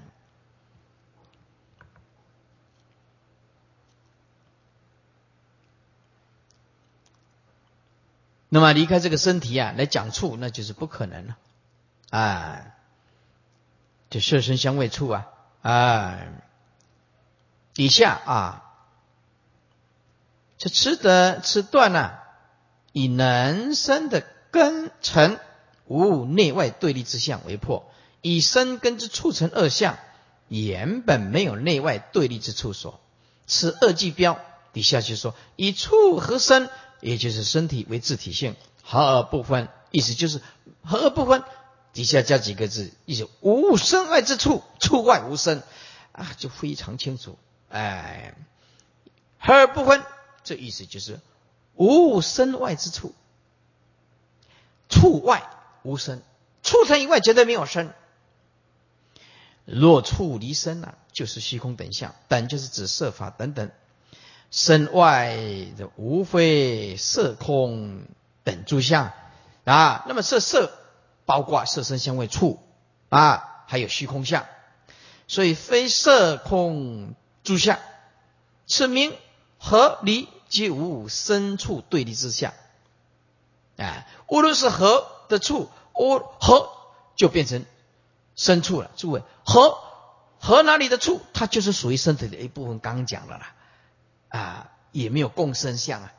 [8.52, 11.38] 那么离开这个身体啊，来讲处，那就是不可能了，
[12.10, 12.66] 啊，
[14.10, 15.28] 就色身香味触啊，
[15.62, 16.20] 啊，
[17.76, 18.64] 底下啊，
[20.58, 22.24] 这吃得吃断了，
[22.92, 25.40] 以能生的根尘
[25.86, 27.92] 无内外对立之相为破，
[28.22, 30.00] 以生根之促成二相，
[30.48, 33.00] 原本没有内外对立之处所，
[33.46, 34.40] 此二计标
[34.74, 36.68] 底下就说以处和生。
[37.02, 40.42] 也就是身体为自体性，合而不分，意思就是
[40.84, 41.44] 合而不分。
[41.92, 45.64] 底下加几个字，意思无身外之处，处外无身，
[46.12, 47.38] 啊，就非常清楚。
[47.70, 48.36] 哎，
[49.40, 50.04] 合而不分，
[50.44, 51.20] 这意思就是
[51.74, 53.16] 无身外之处，
[54.88, 55.50] 处外
[55.82, 56.22] 无身，
[56.62, 57.92] 处成以外绝对没有身。
[59.66, 63.72] 若处离身啊，就是虚空等相，等就是指色法等等。
[64.52, 65.38] 身外
[65.78, 68.02] 的无非色空
[68.44, 69.12] 等诸相
[69.64, 70.72] 啊，那么色色
[71.26, 72.60] 包括色身香味触
[73.10, 74.46] 啊，还有虚空相，
[75.28, 77.78] 所以非色空诸相，
[78.66, 79.14] 此名
[79.60, 82.54] 合离皆无生处对立之相
[83.78, 84.08] 啊。
[84.28, 86.72] 无论是合的处，无合
[87.16, 87.66] 就变成
[88.36, 88.90] 生处了。
[88.96, 89.78] 诸位，合
[90.40, 92.80] 合哪里的处，它就是属于身体的一部分。
[92.80, 93.54] 刚讲了啦。
[94.30, 96.14] 啊，也没有共生相啊，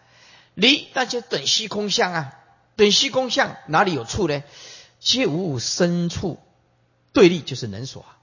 [0.54, 2.34] 离那就等虚空相啊，
[2.76, 4.42] 等虚空相哪里有处呢？
[5.00, 6.38] 皆无生处，
[7.12, 8.18] 对立就是能所啊，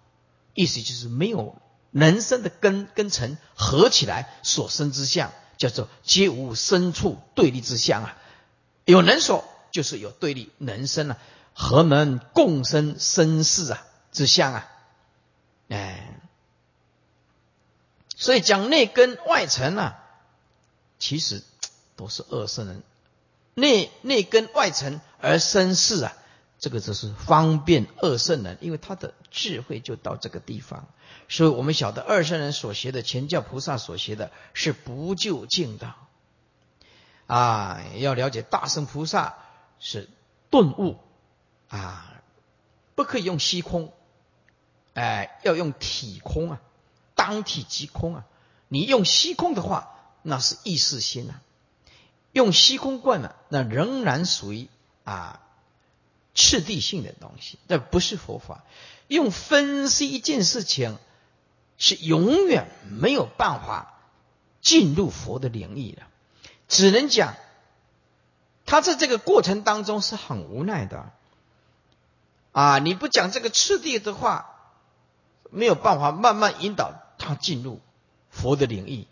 [0.53, 1.59] 意思就是没有
[1.91, 8.17] 能生的根跟尘合起来所生之相，叫做皆无生处对立之相啊。
[8.85, 11.17] 有能所就是有对立能生啊，
[11.53, 14.69] 何能共生生世啊之相啊？
[15.69, 16.16] 哎。
[18.19, 20.03] 所以讲内根外尘啊，
[20.97, 21.43] 其实
[21.95, 22.81] 都是二圣人。
[23.53, 26.13] 内内根外尘而生事啊，
[26.57, 30.87] 这个就是方便二圣人，因为他的智慧就到这个地方。
[31.29, 35.93] 所以我们晓得二圣人所学的前教菩萨所学的是不究竟的
[37.27, 37.83] 啊。
[37.97, 39.37] 要了解大圣菩萨
[39.79, 40.09] 是
[40.49, 40.97] 顿悟
[41.69, 42.23] 啊，
[42.95, 43.93] 不可以用虚空，
[44.95, 46.61] 哎，要用体空啊。
[47.17, 48.25] 当体即空啊！
[48.69, 49.89] 你用虚空的话，
[50.21, 51.41] 那是意识心啊；
[52.31, 54.69] 用虚空观呢，那仍然属于
[55.03, 55.41] 啊
[56.35, 58.63] 次第性的东西，那不是佛法。
[59.07, 60.97] 用分析一件事情，
[61.77, 63.93] 是永远没有办法
[64.61, 66.03] 进入佛的领域的，
[66.67, 67.33] 只能讲
[68.65, 71.09] 他在这个过程当中是很无奈的
[72.51, 72.79] 啊！
[72.79, 74.53] 你不讲这个次第的话，
[75.49, 76.93] 没有办法慢慢引导。
[77.27, 77.81] 他进入
[78.29, 79.05] 佛的领域，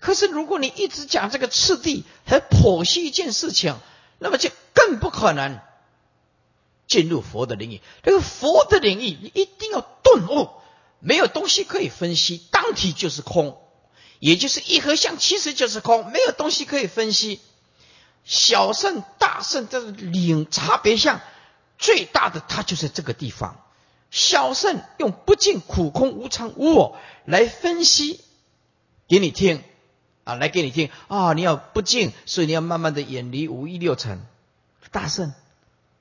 [0.00, 3.76] 可是如果你一直讲这个次第和剖析一件事情，
[4.18, 5.60] 那么就更不可能
[6.86, 7.82] 进入佛的领域。
[8.02, 10.48] 这个佛的领域，你一定要顿悟，
[11.00, 13.60] 没有东西可以分析，当体就是空，
[14.18, 17.40] 也就是一合相，其实就是空，没有东西可以分析。
[18.24, 21.20] 小圣、大圣这是领差别相
[21.78, 23.60] 最大的，它就是这个地方。
[24.10, 28.20] 小圣用不净、苦、空、无常、无我来分析
[29.06, 29.62] 给你听
[30.24, 31.32] 啊，来给你听啊！
[31.32, 34.26] 你要不净，所以你要慢慢的远离五欲六尘。
[34.90, 35.32] 大圣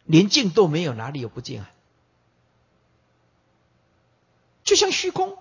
[0.05, 1.71] 连净都没有，哪里有不净啊？
[4.63, 5.37] 就像虚空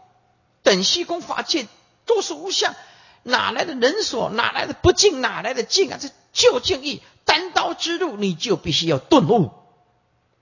[0.63, 1.67] 等虚空法界
[2.05, 2.75] 都是无相，
[3.23, 4.31] 哪来的人所？
[4.31, 5.21] 哪来的不净？
[5.21, 5.99] 哪来的净啊？
[6.01, 9.53] 这就净义单刀之路，你就必须要顿悟，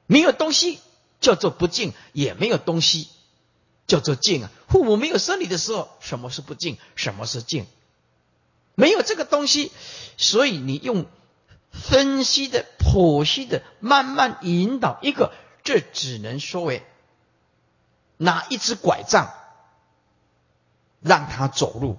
[0.07, 0.81] 没有东西。
[1.25, 3.09] 叫做不净，也没有东西
[3.87, 4.51] 叫做净啊。
[4.69, 6.77] 父母没有生你的时候，什么是不净？
[6.97, 7.67] 什么是净？
[8.75, 9.73] 没有这个东西，
[10.19, 11.07] 所以你用
[11.73, 16.85] 分析的、剖析的，慢慢引导一个，这只能说为
[18.19, 19.33] 拿一只拐杖
[21.01, 21.97] 让他走路，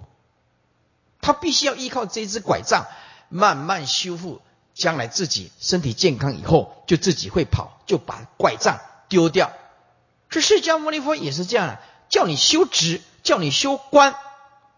[1.19, 2.85] 他必须要依靠这只拐杖
[3.29, 4.41] 慢慢修复
[4.75, 8.79] 将来自己身体健康以后，就自己会跑，就把拐杖
[9.09, 9.51] 丢掉。
[10.29, 11.77] 这释迦牟尼佛也是这样，
[12.09, 14.15] 叫你修直，叫你修观，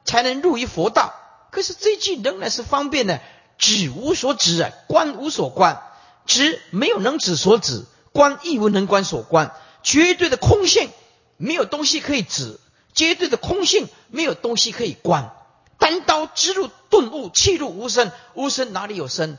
[0.06, 1.14] 才能入于佛道。
[1.52, 3.22] 可是这句仍然是方便的，
[3.58, 5.82] 止无所止啊，观无所观，
[6.26, 10.90] 止没有能止所止，观亦无能观所观，绝对的空性，
[11.38, 12.60] 没有东西可以止；
[12.94, 15.32] 绝对的空性，没有东西可以观。
[15.80, 19.38] 单刀直入顿悟，气入无声，无声哪里有声？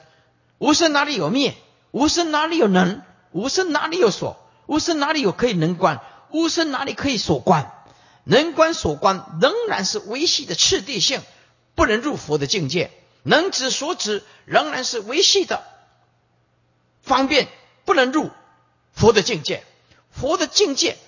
[0.59, 1.55] 无声哪里有灭？
[1.91, 3.03] 无声哪里有能？
[3.33, 4.37] 无声哪里有所？
[4.69, 6.01] 无声哪里有可以能观？
[6.31, 7.73] 无声哪里可以所观？
[8.25, 11.23] 能观所观仍然是维系的次第性，
[11.75, 12.93] 不能入佛的境界。
[13.23, 15.63] 能指所指仍然是维系的
[17.03, 17.49] 方便，
[17.85, 18.31] 不能入
[18.93, 19.65] 佛的境界。
[20.11, 20.99] 佛的境界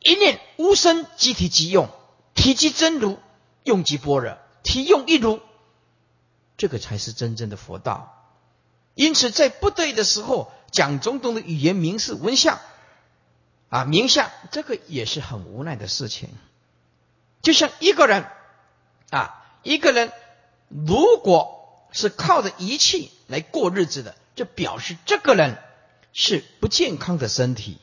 [0.00, 1.88] 一念无声即体即用，
[2.34, 3.18] 体即真如，
[3.62, 5.40] 用即般若，体用一如，
[6.56, 8.16] 这个才是真正的佛道。
[8.94, 12.58] 因此，在不对的时候讲种种的语言、名示、文相，
[13.70, 16.28] 啊，名相，这个也是很无奈的事情。
[17.40, 18.26] 就像一个人，
[19.10, 20.12] 啊，一个人
[20.68, 25.56] 如果是靠着仪器来过日子的，就表示这个人
[26.12, 27.78] 是不健康的身体。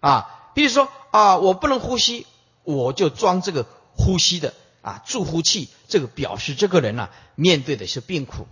[0.00, 2.26] 啊，比如说啊，我不能呼吸，
[2.64, 3.66] 我就装这个
[3.96, 8.48] 呼吸的啊助呼器，这个表示这个人呢面对的是病苦。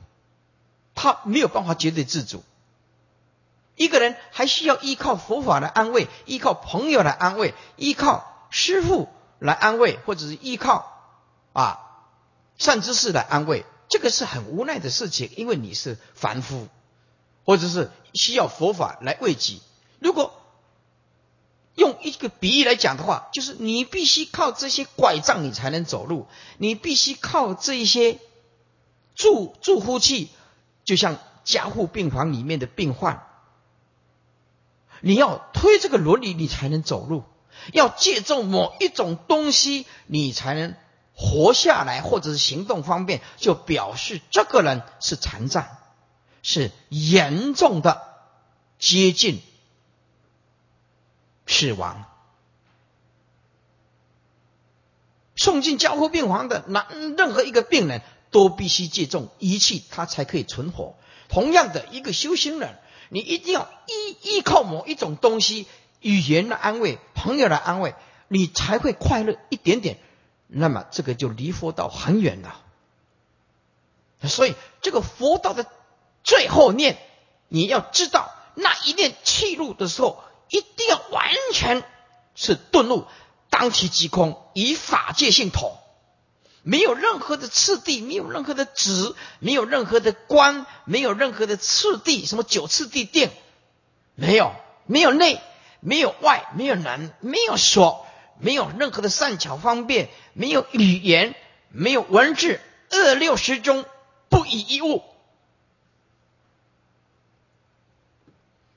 [0.94, 2.44] 他没有办法绝对自主，
[3.76, 9.08] 一个人还需要依靠佛法来安慰，依靠朋友来安慰，依靠师傅
[9.38, 10.92] 来安慰，或者是依靠
[11.52, 11.80] 啊
[12.58, 16.68] 善知识来安慰，这个是很无奈的事情，因为你是凡夫，
[17.44, 19.60] 或者是需要佛法来慰藉。
[19.98, 20.34] 如果
[21.74, 26.26] 用一个比喻来讲的话，就是你必须靠这些拐杖，你才能走路；
[26.58, 28.18] 你必须靠这一些
[29.14, 30.30] 助助呼器。
[30.82, 33.24] 就像加护病房里面的病患，
[35.00, 37.22] 你要推这个轮椅，你才能走路；
[37.72, 40.74] 要借助某一种东西，你才能
[41.14, 45.66] 活下来，或者是行动方便，就表示这个人是残障，
[46.42, 48.02] 是严重的
[48.78, 49.40] 接近
[51.46, 52.04] 死亡。
[55.36, 56.86] 送进加护病房的那
[57.16, 58.02] 任何一个病人。
[58.32, 60.94] 都必须借重仪器，他才可以存活。
[61.28, 62.78] 同样的一个修行人，
[63.10, 65.66] 你一定要依依靠某一种东西，
[66.00, 67.94] 语言的安慰，朋友的安慰，
[68.28, 69.98] 你才会快乐一点点。
[70.46, 72.62] 那么这个就离佛道很远了。
[74.22, 75.66] 所以这个佛道的
[76.24, 76.98] 最后念，
[77.48, 81.82] 你要知道那一念气入的时候，一定要完全
[82.34, 83.06] 是顿悟，
[83.48, 85.76] 当其即空，以法界性统。
[86.62, 93.30] 没有任何的次第，没有任何的止，没有任何的观，没有任何的次第，什么九次第定，
[94.14, 94.52] 没有，
[94.86, 95.40] 没有内，
[95.80, 98.06] 没有外，没有能，没有所，
[98.38, 101.34] 没有任何的善巧方便，没有语言，
[101.70, 103.86] 没有文字，二六十中
[104.28, 105.02] 不以一物，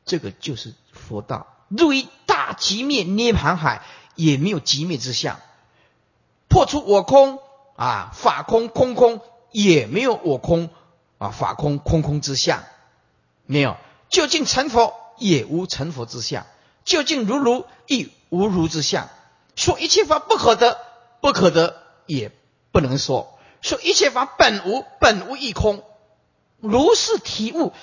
[0.06, 1.48] 这个就是佛道。
[1.68, 3.82] 入于大极灭涅盘海，
[4.16, 5.40] 也没有极灭之相，
[6.48, 7.40] 破除我空。
[7.84, 9.20] 啊，法空空空
[9.52, 10.70] 也没有我空
[11.18, 12.64] 啊，法空空空之相
[13.46, 13.76] 没有，
[14.08, 16.46] 究竟成佛也无成佛之相，
[16.86, 19.10] 究竟如如亦无如之相。
[19.58, 20.80] 说一切法不可得，
[21.20, 22.32] 不可得也
[22.72, 25.84] 不能说；说一切法本无，本无一空。
[26.62, 27.74] 如是体悟，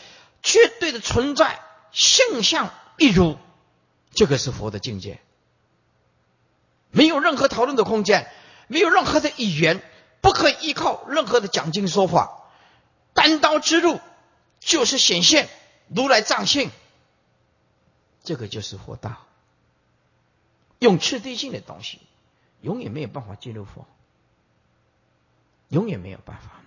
[0.42, 1.60] 绝对的存在，
[1.92, 3.36] 性相一如，
[4.14, 5.20] 这个是佛的境界，
[6.90, 8.26] 没有任何讨论的空间。
[8.72, 9.82] 没有任何的语言，
[10.20, 12.44] 不可以依靠任何的讲经说法，
[13.14, 14.00] 单刀直入
[14.60, 15.48] 就是显现
[15.88, 16.70] 如来藏性，
[18.22, 19.16] 这个就是佛道。
[20.78, 22.00] 用次第性的东西，
[22.60, 23.86] 永远没有办法进入佛，
[25.68, 26.60] 永远没有办法。